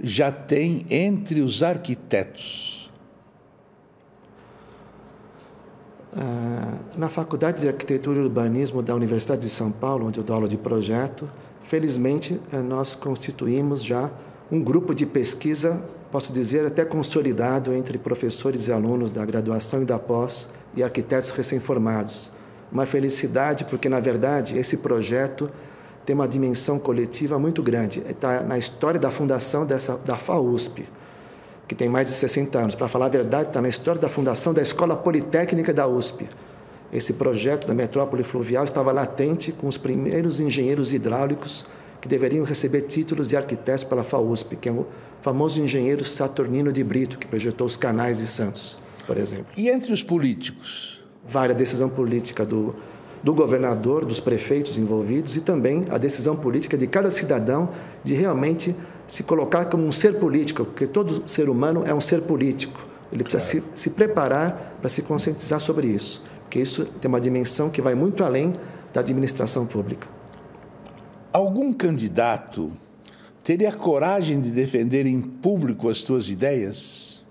já 0.00 0.30
tem 0.30 0.86
entre 0.88 1.40
os 1.40 1.64
arquitetos? 1.64 2.92
Ah, 6.05 6.05
na 6.96 7.08
Faculdade 7.08 7.60
de 7.60 7.68
Arquitetura 7.68 8.18
e 8.18 8.22
Urbanismo 8.22 8.82
da 8.82 8.94
Universidade 8.94 9.42
de 9.42 9.50
São 9.50 9.70
Paulo, 9.70 10.06
onde 10.06 10.18
eu 10.18 10.24
dou 10.24 10.34
aula 10.34 10.48
de 10.48 10.56
projeto, 10.56 11.28
felizmente 11.66 12.40
eh, 12.52 12.62
nós 12.62 12.94
constituímos 12.94 13.84
já 13.84 14.10
um 14.50 14.62
grupo 14.62 14.94
de 14.94 15.04
pesquisa, 15.04 15.84
posso 16.10 16.32
dizer, 16.32 16.64
até 16.64 16.84
consolidado 16.84 17.72
entre 17.72 17.98
professores 17.98 18.68
e 18.68 18.72
alunos 18.72 19.10
da 19.10 19.24
graduação 19.24 19.82
e 19.82 19.84
da 19.84 19.98
pós 19.98 20.48
e 20.74 20.82
arquitetos 20.82 21.30
recém-formados. 21.30 22.32
Uma 22.70 22.86
felicidade, 22.86 23.64
porque, 23.64 23.88
na 23.88 24.00
verdade, 24.00 24.56
esse 24.56 24.78
projeto 24.78 25.50
tem 26.04 26.14
uma 26.14 26.28
dimensão 26.28 26.78
coletiva 26.78 27.38
muito 27.38 27.62
grande. 27.62 28.02
Está 28.08 28.42
na 28.42 28.56
história 28.56 28.98
da 28.98 29.10
fundação 29.10 29.66
dessa, 29.66 29.96
da 29.96 30.16
FAUSP, 30.16 30.88
que 31.66 31.74
tem 31.74 31.88
mais 31.88 32.08
de 32.08 32.14
60 32.14 32.58
anos. 32.58 32.74
Para 32.74 32.88
falar 32.88 33.06
a 33.06 33.10
verdade, 33.10 33.48
está 33.48 33.60
na 33.60 33.68
história 33.68 34.00
da 34.00 34.08
fundação 34.08 34.54
da 34.54 34.62
Escola 34.62 34.96
Politécnica 34.96 35.72
da 35.72 35.86
USP. 35.86 36.28
Esse 36.92 37.14
projeto 37.14 37.66
da 37.66 37.74
metrópole 37.74 38.22
fluvial 38.22 38.64
estava 38.64 38.92
latente 38.92 39.50
com 39.50 39.66
os 39.66 39.76
primeiros 39.76 40.38
engenheiros 40.38 40.92
hidráulicos 40.94 41.66
que 42.00 42.08
deveriam 42.08 42.44
receber 42.44 42.82
títulos 42.82 43.28
de 43.28 43.36
arquitetos 43.36 43.82
pela 43.82 44.04
FAUSP, 44.04 44.56
que 44.56 44.68
é 44.68 44.72
o 44.72 44.86
famoso 45.20 45.60
engenheiro 45.60 46.04
Saturnino 46.04 46.72
de 46.72 46.84
Brito, 46.84 47.18
que 47.18 47.26
projetou 47.26 47.66
os 47.66 47.76
canais 47.76 48.18
de 48.18 48.28
Santos, 48.28 48.78
por 49.06 49.16
exemplo. 49.16 49.46
E 49.56 49.68
entre 49.68 49.92
os 49.92 50.02
políticos? 50.02 51.04
Vale 51.28 51.52
a 51.52 51.56
decisão 51.56 51.88
política 51.88 52.46
do, 52.46 52.76
do 53.24 53.34
governador, 53.34 54.04
dos 54.04 54.20
prefeitos 54.20 54.78
envolvidos 54.78 55.36
e 55.36 55.40
também 55.40 55.86
a 55.90 55.98
decisão 55.98 56.36
política 56.36 56.78
de 56.78 56.86
cada 56.86 57.10
cidadão 57.10 57.70
de 58.04 58.14
realmente 58.14 58.76
se 59.08 59.22
colocar 59.22 59.66
como 59.66 59.84
um 59.84 59.92
ser 59.92 60.18
político, 60.18 60.64
porque 60.64 60.86
todo 60.86 61.28
ser 61.28 61.48
humano 61.48 61.84
é 61.86 61.94
um 61.94 62.00
ser 62.00 62.22
político. 62.22 62.86
Ele 63.12 63.22
precisa 63.22 63.60
claro. 63.60 63.66
se, 63.76 63.82
se 63.82 63.90
preparar 63.90 64.76
para 64.80 64.88
se 64.88 65.02
conscientizar 65.02 65.60
sobre 65.60 65.86
isso, 65.86 66.22
porque 66.42 66.60
isso 66.60 66.84
tem 66.84 67.08
uma 67.08 67.20
dimensão 67.20 67.70
que 67.70 67.80
vai 67.80 67.94
muito 67.94 68.24
além 68.24 68.54
da 68.92 69.00
administração 69.00 69.66
pública. 69.66 70.08
Algum 71.32 71.72
candidato 71.72 72.72
teria 73.42 73.72
coragem 73.72 74.40
de 74.40 74.50
defender 74.50 75.06
em 75.06 75.20
público 75.20 75.88
as 75.88 75.98
suas 75.98 76.28
ideias? 76.28 77.24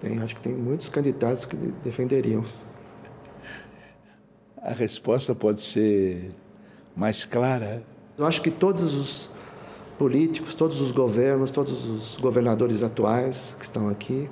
Tem, 0.00 0.18
acho 0.20 0.34
que 0.34 0.40
tem 0.40 0.54
muitos 0.54 0.88
candidatos 0.88 1.44
que 1.44 1.56
defenderiam. 1.84 2.44
A 4.62 4.72
resposta 4.72 5.34
pode 5.34 5.60
ser 5.60 6.30
mais 6.94 7.24
clara. 7.24 7.82
Eu 8.16 8.24
acho 8.24 8.40
que 8.40 8.50
todos 8.50 8.82
os 8.82 9.30
políticos, 9.98 10.54
todos 10.54 10.80
os 10.80 10.90
governos, 10.90 11.50
todos 11.50 11.86
os 11.88 12.16
governadores 12.16 12.82
atuais 12.82 13.56
que 13.58 13.64
estão 13.64 13.88
aqui 13.88 14.28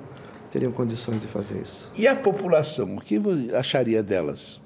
teriam 0.50 0.70
condições 0.70 1.22
de 1.22 1.26
fazer 1.26 1.62
isso. 1.62 1.90
E 1.96 2.06
a 2.06 2.14
população, 2.14 2.96
o 2.96 3.00
que 3.00 3.20
acharia 3.54 4.02
delas? 4.02 4.60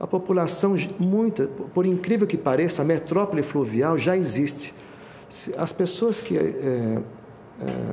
A 0.00 0.06
população, 0.06 0.74
muita, 0.98 1.46
por 1.46 1.86
incrível 1.86 2.26
que 2.26 2.36
pareça, 2.36 2.82
a 2.82 2.84
metrópole 2.84 3.42
fluvial 3.42 3.98
já 3.98 4.16
existe. 4.16 4.74
As 5.56 5.72
pessoas 5.72 6.20
que 6.20 6.36
é, 6.36 6.40
é, 6.40 7.02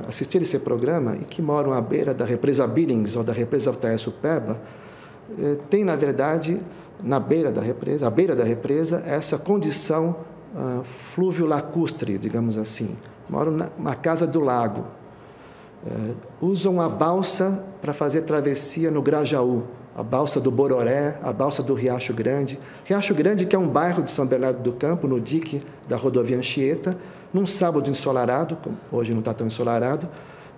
assistirem 0.08 0.42
esse 0.42 0.58
programa 0.58 1.16
e 1.16 1.24
que 1.24 1.40
moram 1.40 1.72
à 1.72 1.80
beira 1.80 2.12
da 2.12 2.24
represa 2.24 2.66
Billings 2.66 3.14
ou 3.14 3.22
da 3.22 3.32
represa 3.32 3.72
Taessupeba, 3.72 4.60
é, 5.38 5.56
tem, 5.68 5.84
na 5.84 5.94
verdade, 5.94 6.60
na 7.02 7.20
beira 7.20 7.52
da 7.52 7.60
represa, 7.60 8.06
à 8.06 8.10
beira 8.10 8.34
da 8.34 8.42
represa, 8.42 9.02
essa 9.06 9.38
condição 9.38 10.16
uh, 10.54 10.84
fluvio-lacustre, 11.14 12.18
digamos 12.18 12.56
assim. 12.56 12.96
Moram 13.28 13.52
na, 13.78 13.94
casa 13.94 14.26
do 14.26 14.40
lago. 14.40 14.86
Uh, 15.86 16.16
usam 16.40 16.80
a 16.80 16.88
balsa 16.88 17.64
para 17.80 17.94
fazer 17.94 18.22
travessia 18.22 18.90
no 18.90 19.02
Grajaú 19.02 19.64
a 19.94 20.02
balsa 20.02 20.40
do 20.40 20.50
Bororé, 20.50 21.18
a 21.22 21.32
balsa 21.32 21.62
do 21.62 21.74
Riacho 21.74 22.14
Grande. 22.14 22.58
Riacho 22.84 23.14
Grande, 23.14 23.44
que 23.44 23.56
é 23.56 23.58
um 23.58 23.68
bairro 23.68 24.02
de 24.02 24.10
São 24.10 24.26
Bernardo 24.26 24.62
do 24.62 24.72
Campo, 24.72 25.06
no 25.06 25.20
dique 25.20 25.62
da 25.88 25.96
rodovia 25.96 26.38
Anchieta, 26.38 26.96
num 27.32 27.46
sábado 27.46 27.90
ensolarado, 27.90 28.56
hoje 28.90 29.12
não 29.12 29.18
está 29.20 29.34
tão 29.34 29.46
ensolarado, 29.46 30.08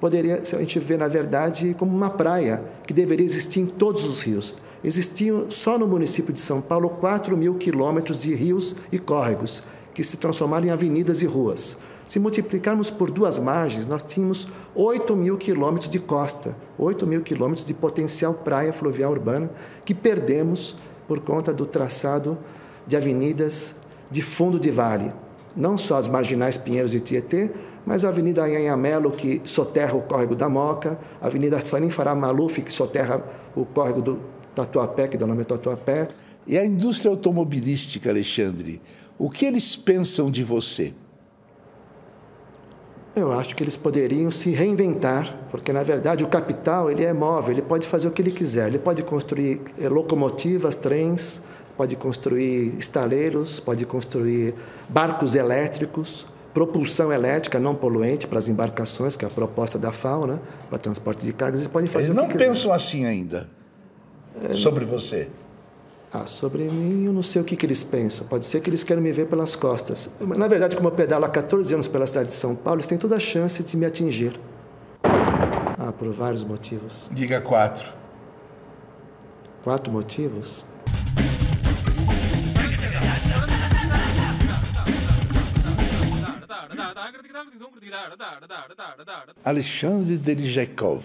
poderia 0.00 0.40
a 0.40 0.58
gente 0.58 0.78
ver, 0.78 0.98
na 0.98 1.08
verdade, 1.08 1.74
como 1.78 1.94
uma 1.94 2.10
praia 2.10 2.62
que 2.86 2.92
deveria 2.92 3.26
existir 3.26 3.60
em 3.60 3.66
todos 3.66 4.04
os 4.04 4.22
rios. 4.22 4.54
Existiam 4.84 5.50
só 5.50 5.78
no 5.78 5.86
município 5.86 6.32
de 6.32 6.40
São 6.40 6.60
Paulo 6.60 6.88
4 6.88 7.36
mil 7.36 7.54
quilômetros 7.54 8.22
de 8.22 8.34
rios 8.34 8.74
e 8.90 8.98
córregos, 8.98 9.62
que 9.94 10.02
se 10.02 10.16
transformaram 10.16 10.66
em 10.66 10.70
avenidas 10.70 11.22
e 11.22 11.26
ruas. 11.26 11.76
Se 12.06 12.18
multiplicarmos 12.18 12.90
por 12.90 13.10
duas 13.10 13.38
margens, 13.38 13.86
nós 13.86 14.02
tínhamos 14.02 14.48
8 14.74 15.16
mil 15.16 15.36
quilômetros 15.36 15.88
de 15.88 15.98
costa, 15.98 16.56
8 16.78 17.06
mil 17.06 17.22
quilômetros 17.22 17.64
de 17.64 17.72
potencial 17.72 18.34
praia 18.34 18.72
fluvial 18.72 19.12
urbana 19.12 19.50
que 19.84 19.94
perdemos 19.94 20.76
por 21.06 21.20
conta 21.20 21.52
do 21.52 21.64
traçado 21.64 22.38
de 22.86 22.96
avenidas 22.96 23.76
de 24.10 24.20
fundo 24.20 24.58
de 24.58 24.70
vale. 24.70 25.12
Não 25.54 25.76
só 25.76 25.96
as 25.96 26.08
marginais 26.08 26.56
Pinheiros 26.56 26.94
e 26.94 27.00
Tietê, 27.00 27.50
mas 27.84 28.04
a 28.04 28.08
Avenida 28.08 28.44
Anhanhamelo, 28.44 29.10
que 29.10 29.40
soterra 29.44 29.94
o 29.94 30.02
córrego 30.02 30.34
da 30.34 30.48
Moca, 30.48 30.98
a 31.20 31.26
Avenida 31.26 31.64
Salim 31.64 31.90
Farah 31.90 32.14
Maluf, 32.14 32.60
que 32.62 32.72
soterra 32.72 33.22
o 33.54 33.64
córrego 33.64 34.00
do 34.00 34.20
Tatuapé, 34.54 35.08
que 35.08 35.16
dá 35.16 35.26
nome 35.26 35.44
Tatuapé. 35.44 36.08
E 36.46 36.58
a 36.58 36.64
indústria 36.64 37.10
automobilística, 37.10 38.10
Alexandre, 38.10 38.80
o 39.22 39.30
que 39.30 39.46
eles 39.46 39.76
pensam 39.76 40.28
de 40.28 40.42
você? 40.42 40.92
Eu 43.14 43.30
acho 43.30 43.54
que 43.54 43.62
eles 43.62 43.76
poderiam 43.76 44.32
se 44.32 44.50
reinventar, 44.50 45.46
porque 45.48 45.72
na 45.72 45.84
verdade 45.84 46.24
o 46.24 46.26
capital 46.26 46.90
ele 46.90 47.04
é 47.04 47.12
móvel, 47.12 47.52
ele 47.52 47.62
pode 47.62 47.86
fazer 47.86 48.08
o 48.08 48.10
que 48.10 48.20
ele 48.20 48.32
quiser, 48.32 48.66
ele 48.66 48.80
pode 48.80 49.00
construir 49.04 49.60
eh, 49.78 49.88
locomotivas, 49.88 50.74
trens, 50.74 51.40
pode 51.76 51.94
construir 51.94 52.74
estaleiros, 52.80 53.60
pode 53.60 53.84
construir 53.84 54.56
barcos 54.88 55.36
elétricos, 55.36 56.26
propulsão 56.52 57.12
elétrica 57.12 57.60
não 57.60 57.76
poluente 57.76 58.26
para 58.26 58.40
as 58.40 58.48
embarcações, 58.48 59.16
que 59.16 59.24
é 59.24 59.28
a 59.28 59.30
proposta 59.30 59.78
da 59.78 59.92
FAO, 59.92 60.26
né, 60.26 60.40
para 60.68 60.78
transporte 60.78 61.24
de 61.24 61.32
cargas, 61.32 61.60
eles 61.60 61.72
podem 61.72 61.88
fazer 61.88 62.06
eles 62.06 62.18
o 62.18 62.26
que 62.26 62.34
não 62.34 62.36
pensam 62.36 62.72
assim 62.72 63.04
ainda 63.04 63.48
sobre 64.56 64.84
você. 64.84 65.30
Ah, 66.14 66.26
sobre 66.26 66.64
mim, 66.64 67.06
eu 67.06 67.12
não 67.12 67.22
sei 67.22 67.40
o 67.40 67.44
que, 67.44 67.56
que 67.56 67.64
eles 67.64 67.82
pensam. 67.82 68.26
Pode 68.26 68.44
ser 68.44 68.60
que 68.60 68.68
eles 68.68 68.84
querem 68.84 69.02
me 69.02 69.10
ver 69.12 69.26
pelas 69.28 69.56
costas. 69.56 70.10
Na 70.20 70.46
verdade, 70.46 70.76
como 70.76 70.88
eu 70.88 70.92
pedalo 70.92 71.24
há 71.24 71.28
14 71.30 71.72
anos 71.72 71.88
pela 71.88 72.06
cidade 72.06 72.28
de 72.28 72.34
São 72.34 72.54
Paulo, 72.54 72.80
eles 72.80 72.86
têm 72.86 72.98
toda 72.98 73.16
a 73.16 73.20
chance 73.20 73.62
de 73.62 73.76
me 73.78 73.86
atingir. 73.86 74.38
Ah, 75.02 75.90
por 75.90 76.12
vários 76.12 76.44
motivos. 76.44 77.08
Diga 77.10 77.40
quatro. 77.40 77.94
Quatro 79.64 79.90
motivos? 79.90 80.66
Alexandre 89.42 90.18
Delijekov, 90.18 91.04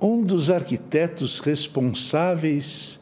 um 0.00 0.22
dos 0.22 0.50
arquitetos 0.50 1.40
responsáveis 1.40 3.00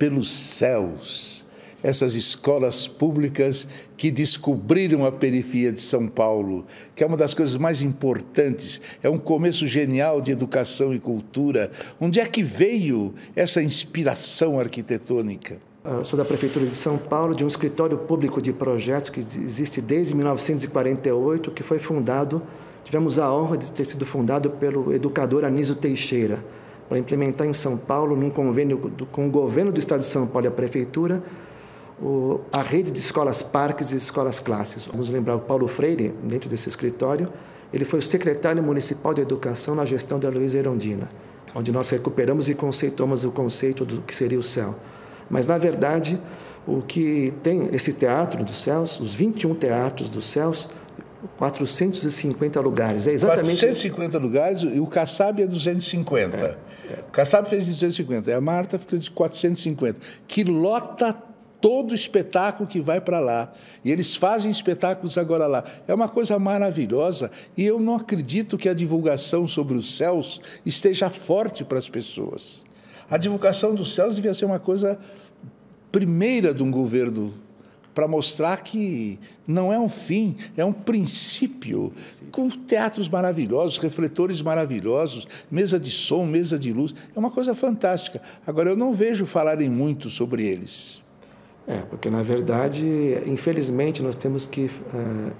pelos 0.00 0.30
céus, 0.30 1.44
essas 1.82 2.14
escolas 2.14 2.88
públicas 2.88 3.68
que 3.98 4.10
descobriram 4.10 5.04
a 5.04 5.12
periferia 5.12 5.70
de 5.70 5.80
São 5.80 6.08
Paulo, 6.08 6.64
que 6.96 7.04
é 7.04 7.06
uma 7.06 7.18
das 7.18 7.34
coisas 7.34 7.58
mais 7.58 7.82
importantes, 7.82 8.80
é 9.02 9.10
um 9.10 9.18
começo 9.18 9.66
genial 9.66 10.22
de 10.22 10.32
educação 10.32 10.94
e 10.94 10.98
cultura. 10.98 11.70
Onde 12.00 12.18
é 12.18 12.24
que 12.24 12.42
veio 12.42 13.12
essa 13.36 13.62
inspiração 13.62 14.58
arquitetônica? 14.58 15.58
Eu 15.84 16.02
sou 16.06 16.18
da 16.18 16.24
Prefeitura 16.24 16.64
de 16.64 16.74
São 16.74 16.96
Paulo, 16.96 17.34
de 17.34 17.44
um 17.44 17.48
escritório 17.48 17.98
público 17.98 18.40
de 18.40 18.54
projetos 18.54 19.10
que 19.10 19.20
existe 19.20 19.82
desde 19.82 20.14
1948, 20.14 21.50
que 21.50 21.62
foi 21.62 21.78
fundado, 21.78 22.42
tivemos 22.84 23.18
a 23.18 23.30
honra 23.30 23.58
de 23.58 23.70
ter 23.70 23.84
sido 23.84 24.06
fundado 24.06 24.48
pelo 24.48 24.94
educador 24.94 25.44
Anísio 25.44 25.74
Teixeira, 25.74 26.42
para 26.90 26.98
implementar 26.98 27.46
em 27.46 27.52
São 27.52 27.76
Paulo, 27.76 28.16
num 28.16 28.30
convênio 28.30 28.92
com 29.12 29.28
o 29.28 29.30
governo 29.30 29.70
do 29.70 29.78
Estado 29.78 30.00
de 30.00 30.06
São 30.06 30.26
Paulo 30.26 30.46
e 30.46 30.48
a 30.48 30.50
Prefeitura, 30.50 31.22
a 32.50 32.62
rede 32.62 32.90
de 32.90 32.98
escolas 32.98 33.42
parques 33.42 33.92
e 33.92 33.96
escolas 33.96 34.40
classes. 34.40 34.86
Vamos 34.86 35.08
lembrar 35.08 35.36
o 35.36 35.40
Paulo 35.40 35.68
Freire, 35.68 36.12
dentro 36.24 36.50
desse 36.50 36.68
escritório, 36.68 37.32
ele 37.72 37.84
foi 37.84 38.00
o 38.00 38.02
secretário 38.02 38.60
municipal 38.60 39.14
de 39.14 39.20
educação 39.20 39.76
na 39.76 39.84
gestão 39.84 40.18
da 40.18 40.28
Luísa 40.28 40.58
Erondina, 40.58 41.08
onde 41.54 41.70
nós 41.70 41.88
recuperamos 41.90 42.48
e 42.48 42.56
conceituamos 42.56 43.22
o 43.22 43.30
conceito 43.30 43.84
do 43.84 44.02
que 44.02 44.12
seria 44.12 44.40
o 44.40 44.42
céu. 44.42 44.74
Mas, 45.30 45.46
na 45.46 45.58
verdade, 45.58 46.20
o 46.66 46.82
que 46.82 47.32
tem 47.40 47.68
esse 47.72 47.92
teatro 47.92 48.44
dos 48.44 48.60
céus, 48.64 48.98
os 48.98 49.14
21 49.14 49.54
teatros 49.54 50.08
dos 50.08 50.24
céus, 50.24 50.68
450 51.36 52.60
lugares. 52.60 53.06
É 53.06 53.12
exatamente 53.12 53.60
450 53.60 54.18
lugares 54.18 54.62
e 54.62 54.80
o 54.80 54.86
Kassab 54.86 55.42
é 55.42 55.46
250. 55.46 56.36
É, 56.36 56.40
é. 56.40 57.00
O 57.08 57.10
Kassab 57.10 57.48
fez 57.48 57.66
de 57.66 57.72
250 57.72 58.30
e 58.30 58.34
a 58.34 58.40
Marta 58.40 58.78
fica 58.78 58.98
de 58.98 59.10
450, 59.10 59.98
que 60.26 60.44
lota 60.44 61.16
todo 61.60 61.94
espetáculo 61.94 62.68
que 62.68 62.80
vai 62.80 63.00
para 63.00 63.20
lá. 63.20 63.52
E 63.84 63.90
eles 63.90 64.16
fazem 64.16 64.50
espetáculos 64.50 65.18
agora 65.18 65.46
lá. 65.46 65.62
É 65.86 65.94
uma 65.94 66.08
coisa 66.08 66.38
maravilhosa 66.38 67.30
e 67.56 67.64
eu 67.64 67.78
não 67.78 67.96
acredito 67.96 68.56
que 68.56 68.68
a 68.68 68.74
divulgação 68.74 69.46
sobre 69.46 69.76
os 69.76 69.96
céus 69.96 70.40
esteja 70.64 71.10
forte 71.10 71.64
para 71.64 71.78
as 71.78 71.88
pessoas. 71.88 72.64
A 73.10 73.18
divulgação 73.18 73.74
dos 73.74 73.94
céus 73.94 74.14
devia 74.14 74.32
ser 74.32 74.46
uma 74.46 74.58
coisa 74.58 74.98
primeira 75.92 76.54
de 76.54 76.62
um 76.62 76.70
governo 76.70 77.32
para 77.94 78.06
mostrar 78.06 78.62
que 78.62 79.18
não 79.46 79.72
é 79.72 79.78
um 79.78 79.88
fim, 79.88 80.36
é 80.56 80.64
um 80.64 80.72
princípio, 80.72 81.92
com 82.30 82.48
teatros 82.48 83.08
maravilhosos, 83.08 83.78
refletores 83.78 84.40
maravilhosos, 84.42 85.26
mesa 85.50 85.78
de 85.78 85.90
som, 85.90 86.24
mesa 86.24 86.58
de 86.58 86.72
luz, 86.72 86.94
é 87.14 87.18
uma 87.18 87.30
coisa 87.30 87.54
fantástica. 87.54 88.20
Agora, 88.46 88.70
eu 88.70 88.76
não 88.76 88.92
vejo 88.92 89.26
falarem 89.26 89.68
muito 89.68 90.08
sobre 90.08 90.46
eles. 90.46 91.02
É, 91.66 91.78
porque 91.82 92.10
na 92.10 92.22
verdade, 92.22 92.84
infelizmente, 93.26 94.02
nós 94.02 94.16
temos 94.16 94.46
que 94.46 94.62
uh, 94.64 95.32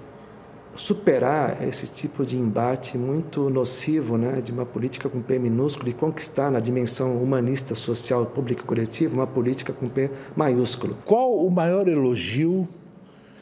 superar 0.75 1.61
esse 1.67 1.87
tipo 1.87 2.25
de 2.25 2.37
embate 2.37 2.97
muito 2.97 3.49
nocivo, 3.49 4.17
né, 4.17 4.41
de 4.41 4.51
uma 4.51 4.65
política 4.65 5.09
com 5.09 5.21
P 5.21 5.37
minúsculo 5.37 5.89
e 5.89 5.93
conquistar 5.93 6.49
na 6.49 6.59
dimensão 6.59 7.21
humanista, 7.21 7.75
social, 7.75 8.25
pública 8.25 8.63
e 8.63 8.65
coletiva 8.65 9.13
uma 9.13 9.27
política 9.27 9.73
com 9.73 9.89
P 9.89 10.09
maiúsculo. 10.35 10.97
Qual 11.05 11.45
o 11.45 11.49
maior 11.49 11.87
elogio 11.87 12.67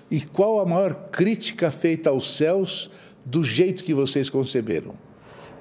e 0.09 0.21
qual 0.21 0.59
a 0.59 0.65
maior 0.65 0.95
crítica 1.11 1.69
feita 1.69 2.09
aos 2.09 2.35
céus 2.35 2.89
do 3.23 3.43
jeito 3.43 3.83
que 3.83 3.93
vocês 3.93 4.29
conceberam? 4.29 4.95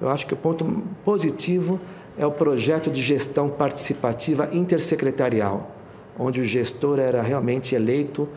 Eu 0.01 0.09
acho 0.09 0.25
que 0.25 0.33
o 0.33 0.37
ponto 0.37 0.65
positivo 1.05 1.79
é 2.17 2.25
o 2.25 2.31
projeto 2.31 2.89
de 2.89 3.01
gestão 3.01 3.47
participativa 3.47 4.49
intersecretarial, 4.51 5.75
onde 6.17 6.41
o 6.41 6.43
gestor 6.43 6.99
era 6.99 7.21
realmente 7.21 7.75
eleito 7.75 8.27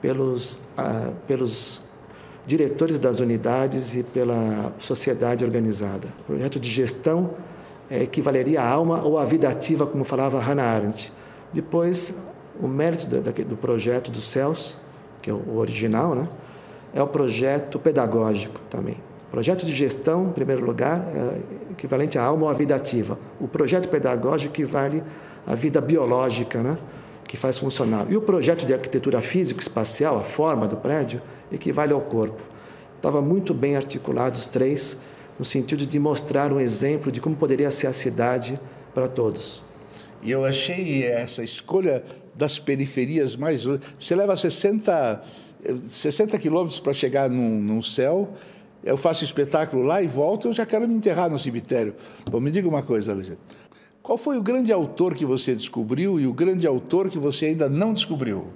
pelos, 0.00 0.54
uh, 0.54 1.14
pelos 1.26 1.80
diretores 2.46 2.98
das 2.98 3.20
unidades 3.20 3.94
e 3.94 4.02
pela 4.02 4.72
sociedade 4.78 5.44
organizada. 5.44 6.08
Projeto 6.26 6.58
de 6.58 6.68
gestão 6.68 7.30
é, 7.90 8.02
equivaleria 8.02 8.62
à 8.62 8.68
alma 8.68 9.02
ou 9.02 9.18
à 9.18 9.24
vida 9.24 9.48
ativa, 9.48 9.86
como 9.86 10.04
falava 10.04 10.40
Hannah 10.40 10.64
Arendt. 10.64 11.12
Depois, 11.52 12.14
o 12.60 12.66
mérito 12.66 13.06
do 13.06 13.56
projeto 13.56 14.10
dos 14.10 14.24
céus, 14.24 14.78
que 15.20 15.30
é 15.30 15.32
o 15.32 15.56
original, 15.56 16.14
né, 16.14 16.28
é 16.94 17.02
o 17.02 17.06
projeto 17.06 17.78
pedagógico 17.78 18.60
também. 18.70 18.96
Projeto 19.30 19.64
de 19.64 19.72
gestão, 19.72 20.26
em 20.26 20.32
primeiro 20.32 20.64
lugar, 20.64 21.06
é 21.14 21.72
equivalente 21.72 22.18
à 22.18 22.22
alma 22.22 22.44
ou 22.44 22.48
à 22.50 22.52
vida 22.52 22.74
ativa. 22.74 23.18
O 23.40 23.48
projeto 23.48 23.88
pedagógico 23.88 24.54
equivale 24.54 25.02
à 25.46 25.54
vida 25.54 25.80
biológica, 25.80 26.62
né, 26.62 26.76
que 27.26 27.36
faz 27.36 27.58
funcionar. 27.58 28.10
E 28.10 28.16
o 28.16 28.20
projeto 28.20 28.66
de 28.66 28.74
arquitetura 28.74 29.20
físico-espacial, 29.22 30.18
a 30.18 30.24
forma 30.24 30.66
do 30.66 30.76
prédio, 30.76 31.22
equivale 31.50 31.92
ao 31.92 32.00
corpo. 32.00 32.42
Estava 32.96 33.20
muito 33.20 33.52
bem 33.52 33.76
articulados 33.76 34.40
os 34.40 34.46
três, 34.46 34.98
no 35.38 35.44
sentido 35.44 35.86
de 35.86 35.98
mostrar 35.98 36.52
um 36.52 36.60
exemplo 36.60 37.10
de 37.10 37.20
como 37.20 37.34
poderia 37.34 37.70
ser 37.70 37.86
a 37.86 37.92
cidade 37.92 38.60
para 38.94 39.08
todos. 39.08 39.62
E 40.22 40.30
eu 40.30 40.44
achei 40.44 41.04
essa 41.04 41.42
escolha 41.42 42.04
das 42.34 42.58
periferias 42.58 43.34
mais. 43.34 43.64
Você 43.98 44.14
leva 44.14 44.36
60, 44.36 45.22
60 45.88 46.38
quilômetros 46.38 46.78
para 46.78 46.92
chegar 46.92 47.28
num, 47.28 47.58
num 47.60 47.82
céu. 47.82 48.32
Eu 48.84 48.96
faço 48.96 49.24
espetáculo 49.24 49.82
lá 49.82 50.02
e 50.02 50.06
volto, 50.06 50.48
eu 50.48 50.52
já 50.52 50.66
quero 50.66 50.88
me 50.88 50.94
enterrar 50.94 51.30
no 51.30 51.38
cemitério. 51.38 51.94
Bom, 52.30 52.40
me 52.40 52.50
diga 52.50 52.68
uma 52.68 52.82
coisa, 52.82 53.12
Alexandre. 53.12 53.40
Qual 54.02 54.18
foi 54.18 54.36
o 54.36 54.42
grande 54.42 54.72
autor 54.72 55.14
que 55.14 55.24
você 55.24 55.54
descobriu 55.54 56.18
e 56.18 56.26
o 56.26 56.32
grande 56.32 56.66
autor 56.66 57.08
que 57.08 57.18
você 57.18 57.46
ainda 57.46 57.68
não 57.68 57.92
descobriu? 57.92 58.48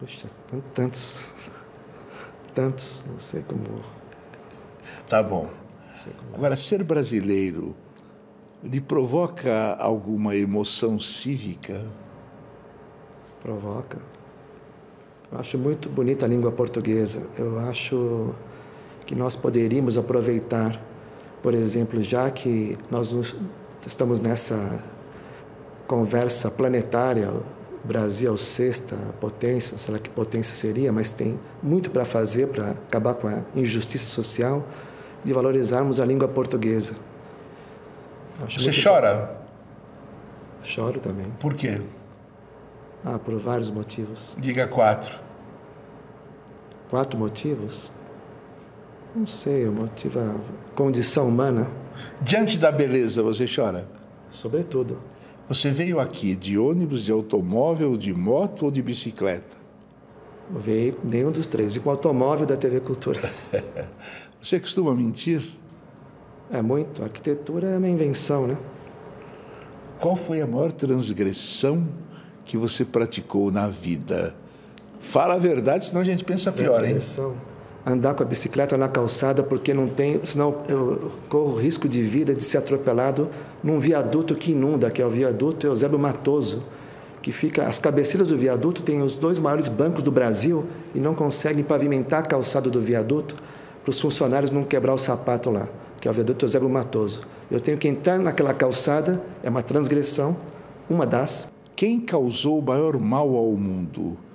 Poxa, 0.00 0.30
tantos 0.72 1.34
tantos, 2.56 3.04
não 3.06 3.20
sei 3.20 3.42
como. 3.42 3.82
Tá 5.06 5.22
bom. 5.22 5.50
Agora, 6.32 6.56
ser 6.56 6.82
brasileiro 6.82 7.76
lhe 8.64 8.80
provoca 8.80 9.76
alguma 9.78 10.34
emoção 10.34 10.98
cívica? 10.98 11.84
Provoca. 13.42 13.98
Eu 15.30 15.38
acho 15.38 15.58
muito 15.58 15.90
bonita 15.90 16.24
a 16.24 16.28
língua 16.28 16.50
portuguesa. 16.50 17.28
Eu 17.36 17.58
acho 17.58 18.34
que 19.04 19.14
nós 19.14 19.36
poderíamos 19.36 19.98
aproveitar, 19.98 20.80
por 21.42 21.52
exemplo, 21.52 22.02
já 22.02 22.30
que 22.30 22.78
nós 22.90 23.12
estamos 23.86 24.20
nessa 24.20 24.82
conversa 25.86 26.50
planetária 26.50 27.30
Brasil 27.86 28.30
é 28.30 28.34
o 28.34 28.36
sexta 28.36 28.96
potência, 29.20 29.78
sei 29.78 29.94
lá 29.94 30.00
que 30.00 30.10
potência 30.10 30.56
seria, 30.56 30.92
mas 30.92 31.12
tem 31.12 31.38
muito 31.62 31.88
para 31.88 32.04
fazer 32.04 32.48
para 32.48 32.70
acabar 32.70 33.14
com 33.14 33.28
a 33.28 33.44
injustiça 33.54 34.06
social 34.06 34.66
de 35.24 35.32
valorizarmos 35.32 36.00
a 36.00 36.04
língua 36.04 36.26
portuguesa. 36.26 36.94
Acho 38.44 38.60
Você 38.60 38.72
chora? 38.82 39.40
Choro 40.64 40.98
também. 40.98 41.30
Por 41.38 41.54
quê? 41.54 41.80
Ah, 43.04 43.20
por 43.20 43.38
vários 43.38 43.70
motivos. 43.70 44.34
Diga 44.36 44.66
quatro. 44.66 45.20
Quatro 46.90 47.16
motivos? 47.16 47.92
Não 49.14 49.26
sei, 49.26 49.66
o 49.68 49.72
motivo 49.72 50.18
é 50.18 50.34
condição 50.74 51.28
humana. 51.28 51.70
Diante 52.20 52.58
da 52.58 52.70
beleza, 52.72 53.22
você 53.22 53.46
chora? 53.46 53.88
Sobretudo. 54.30 54.98
Você 55.48 55.70
veio 55.70 56.00
aqui 56.00 56.34
de 56.34 56.58
ônibus, 56.58 57.04
de 57.04 57.12
automóvel, 57.12 57.96
de 57.96 58.12
moto 58.12 58.64
ou 58.64 58.70
de 58.70 58.82
bicicleta? 58.82 59.56
Eu 60.52 60.60
veio 60.60 60.96
nenhum 61.04 61.30
dos 61.30 61.46
três, 61.46 61.76
e 61.76 61.80
com 61.80 61.88
o 61.88 61.92
automóvel 61.92 62.46
da 62.46 62.56
TV 62.56 62.80
Cultura. 62.80 63.32
Você 64.40 64.60
costuma 64.60 64.94
mentir? 64.94 65.42
É 66.50 66.62
muito. 66.62 67.02
A 67.02 67.06
arquitetura 67.06 67.68
é 67.68 67.78
uma 67.78 67.88
invenção, 67.88 68.46
né? 68.46 68.56
Qual 69.98 70.14
foi 70.14 70.40
a 70.40 70.46
maior 70.46 70.70
transgressão 70.70 71.88
que 72.44 72.56
você 72.56 72.84
praticou 72.84 73.50
na 73.50 73.66
vida? 73.66 74.36
Fala 75.00 75.34
a 75.34 75.38
verdade, 75.38 75.86
senão 75.86 76.02
a 76.02 76.04
gente 76.04 76.22
pensa 76.22 76.52
pior, 76.52 76.84
hein? 76.84 76.98
Andar 77.86 78.14
com 78.14 78.22
a 78.24 78.26
bicicleta 78.26 78.76
na 78.76 78.88
calçada 78.88 79.44
porque 79.44 79.72
não 79.72 79.86
tem, 79.86 80.20
senão 80.24 80.56
eu 80.68 81.12
corro 81.28 81.54
risco 81.54 81.88
de 81.88 82.02
vida 82.02 82.34
de 82.34 82.42
ser 82.42 82.58
atropelado 82.58 83.28
num 83.62 83.78
viaduto 83.78 84.34
que 84.34 84.50
inunda, 84.50 84.90
que 84.90 85.00
é 85.00 85.06
o 85.06 85.10
viaduto 85.10 85.68
Eusébio 85.68 85.96
Matoso, 85.96 86.64
que 87.22 87.30
fica 87.30 87.62
as 87.64 87.78
cabeceiras 87.78 88.28
do 88.28 88.36
viaduto 88.36 88.82
têm 88.82 89.02
os 89.02 89.16
dois 89.16 89.38
maiores 89.38 89.68
bancos 89.68 90.02
do 90.02 90.10
Brasil 90.10 90.64
e 90.96 90.98
não 90.98 91.14
conseguem 91.14 91.62
pavimentar 91.62 92.24
a 92.24 92.26
calçada 92.26 92.68
do 92.68 92.82
viaduto 92.82 93.36
para 93.84 93.90
os 93.92 94.00
funcionários 94.00 94.50
não 94.50 94.64
quebrar 94.64 94.94
o 94.94 94.98
sapato 94.98 95.48
lá, 95.48 95.68
que 96.00 96.08
é 96.08 96.10
o 96.10 96.14
viaduto 96.14 96.44
Eusébio 96.44 96.68
Matoso. 96.68 97.22
Eu 97.48 97.60
tenho 97.60 97.78
que 97.78 97.86
entrar 97.86 98.18
naquela 98.18 98.52
calçada, 98.52 99.22
é 99.44 99.48
uma 99.48 99.62
transgressão, 99.62 100.36
uma 100.90 101.06
das. 101.06 101.46
Quem 101.76 102.00
causou 102.00 102.58
o 102.58 102.62
maior 102.62 102.98
mal 102.98 103.36
ao 103.36 103.52
mundo? 103.52 104.25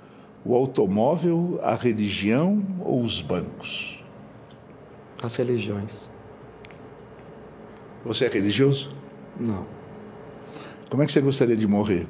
O 0.44 0.54
automóvel, 0.54 1.58
a 1.62 1.74
religião 1.74 2.62
ou 2.80 3.00
os 3.00 3.20
bancos? 3.20 4.02
as 5.22 5.36
religiões. 5.36 6.10
Você 8.04 8.24
é 8.24 8.28
religioso? 8.28 8.90
Não. 9.38 9.64
Como 10.90 11.02
é 11.02 11.06
que 11.06 11.12
você 11.12 11.20
gostaria 11.20 11.56
de 11.56 11.66
morrer? 11.66 12.06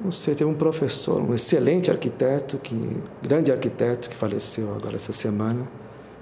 Não 0.00 0.10
sei, 0.10 0.34
teve 0.34 0.50
um 0.50 0.54
professor, 0.54 1.22
um 1.22 1.34
excelente 1.34 1.90
arquiteto, 1.90 2.58
que 2.58 3.00
grande 3.22 3.50
arquiteto 3.50 4.08
que 4.08 4.14
faleceu 4.14 4.74
agora 4.74 4.96
essa 4.96 5.12
semana, 5.12 5.68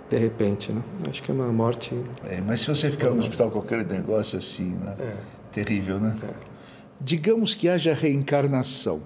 de 0.09 0.17
repente, 0.17 0.73
né? 0.73 0.83
Acho 1.09 1.23
que 1.23 1.31
é 1.31 1.35
uma 1.35 1.53
morte. 1.53 1.95
É, 2.25 2.41
mas 2.41 2.61
se 2.61 2.69
você 2.69 2.91
ficar 2.91 3.11
no 3.11 3.19
hospital 3.19 3.51
com 3.51 3.59
aquele 3.59 3.85
negócio 3.85 4.39
assim, 4.39 4.77
né? 4.77 4.97
É. 4.99 5.17
Terrível, 5.53 5.99
né? 5.99 6.17
É. 6.23 6.35
Digamos 7.01 7.55
que 7.55 7.69
haja 7.69 7.93
reencarnação. 7.93 9.03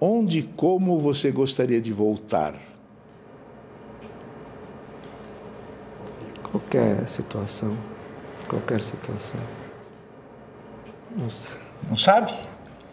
Onde 0.00 0.40
e 0.40 0.42
como 0.42 0.98
você 0.98 1.30
gostaria 1.30 1.80
de 1.80 1.92
voltar? 1.92 2.54
Qualquer 6.42 7.08
situação. 7.08 7.76
Qualquer 8.48 8.82
situação. 8.82 9.40
Não 11.16 11.30
sei. 11.30 11.56
Não 11.88 11.96
sabe? 11.96 12.32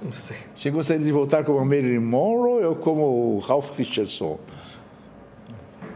Não 0.01 0.11
sei. 0.11 0.37
Você 0.55 0.71
gostaria 0.71 1.05
de 1.05 1.11
voltar 1.11 1.43
como 1.43 1.63
Marilyn 1.63 1.99
Monroe 1.99 2.63
ou 2.63 2.75
como 2.75 3.37
Ralph 3.39 3.71
Richardson? 3.77 4.39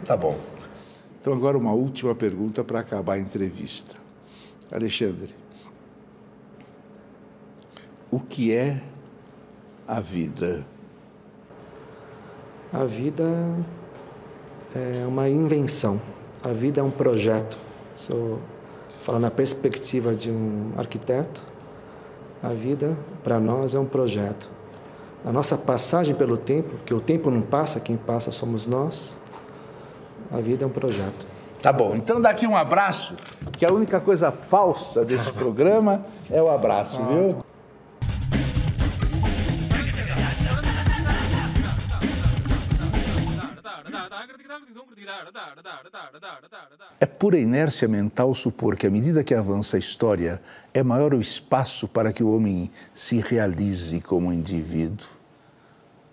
Tá 0.05 0.15
bom. 0.15 0.37
Então, 1.19 1.33
agora 1.33 1.57
uma 1.57 1.73
última 1.73 2.15
pergunta 2.15 2.63
para 2.63 2.79
acabar 2.79 3.13
a 3.13 3.19
entrevista. 3.19 3.95
Alexandre, 4.71 5.35
o 8.09 8.19
que 8.19 8.53
é 8.53 8.81
a 9.87 9.99
vida? 9.99 10.65
A 12.73 12.83
vida 12.83 13.23
é 14.75 15.05
uma 15.07 15.29
invenção. 15.29 16.01
A 16.43 16.49
vida 16.49 16.81
é 16.81 16.83
um 16.83 16.91
projeto. 16.91 17.57
Se 17.95 18.11
eu 18.11 18.39
falar 19.03 19.19
na 19.19 19.31
perspectiva 19.31 20.13
de 20.13 20.29
um 20.29 20.73
arquiteto, 20.77 21.41
a 22.43 22.49
vida 22.49 22.97
para 23.23 23.39
nós 23.39 23.73
é 23.73 23.79
um 23.79 23.85
projeto. 23.85 24.49
A 25.25 25.31
nossa 25.31 25.57
passagem 25.57 26.13
pelo 26.13 26.37
tempo, 26.37 26.75
que 26.85 26.93
o 26.93 26.99
tempo 26.99 27.31
não 27.31 27.41
passa, 27.41 27.79
quem 27.79 27.97
passa 27.97 28.31
somos 28.31 28.67
nós. 28.67 29.19
A 30.31 30.41
vida 30.41 30.65
é 30.65 30.67
um 30.67 30.71
projeto. 30.71 31.25
Tá 31.61 31.73
bom, 31.73 31.95
então 31.95 32.21
daqui 32.21 32.45
um 32.45 32.55
abraço, 32.55 33.15
que 33.53 33.65
a 33.65 33.71
única 33.73 33.99
coisa 33.99 34.31
falsa 34.31 35.03
desse 35.03 35.31
programa 35.33 36.05
é 36.29 36.41
o 36.41 36.49
abraço, 36.49 37.03
viu? 37.05 37.46
É 46.99 47.05
pura 47.05 47.37
inércia 47.37 47.87
mental 47.87 48.33
supor 48.33 48.75
que, 48.75 48.87
à 48.87 48.89
medida 48.89 49.23
que 49.23 49.33
avança 49.33 49.77
a 49.77 49.79
história, 49.79 50.41
é 50.73 50.83
maior 50.83 51.13
o 51.13 51.21
espaço 51.21 51.87
para 51.87 52.11
que 52.11 52.23
o 52.23 52.35
homem 52.35 52.71
se 52.93 53.19
realize 53.19 53.99
como 54.01 54.33
indivíduo. 54.33 55.17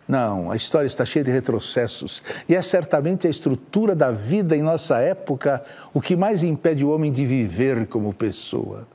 Não, 0.06 0.50
a 0.50 0.56
história 0.56 0.86
está 0.86 1.04
cheia 1.04 1.24
de 1.24 1.30
retrocessos 1.30 2.22
e 2.46 2.54
é 2.54 2.60
certamente 2.60 3.26
a 3.26 3.30
estrutura 3.30 3.94
da 3.94 4.12
vida 4.12 4.54
em 4.54 4.62
nossa 4.62 4.98
época 4.98 5.62
o 5.94 6.00
que 6.00 6.14
mais 6.14 6.42
impede 6.42 6.84
o 6.84 6.90
homem 6.90 7.10
de 7.10 7.24
viver 7.24 7.86
como 7.86 8.12
pessoa. 8.12 8.86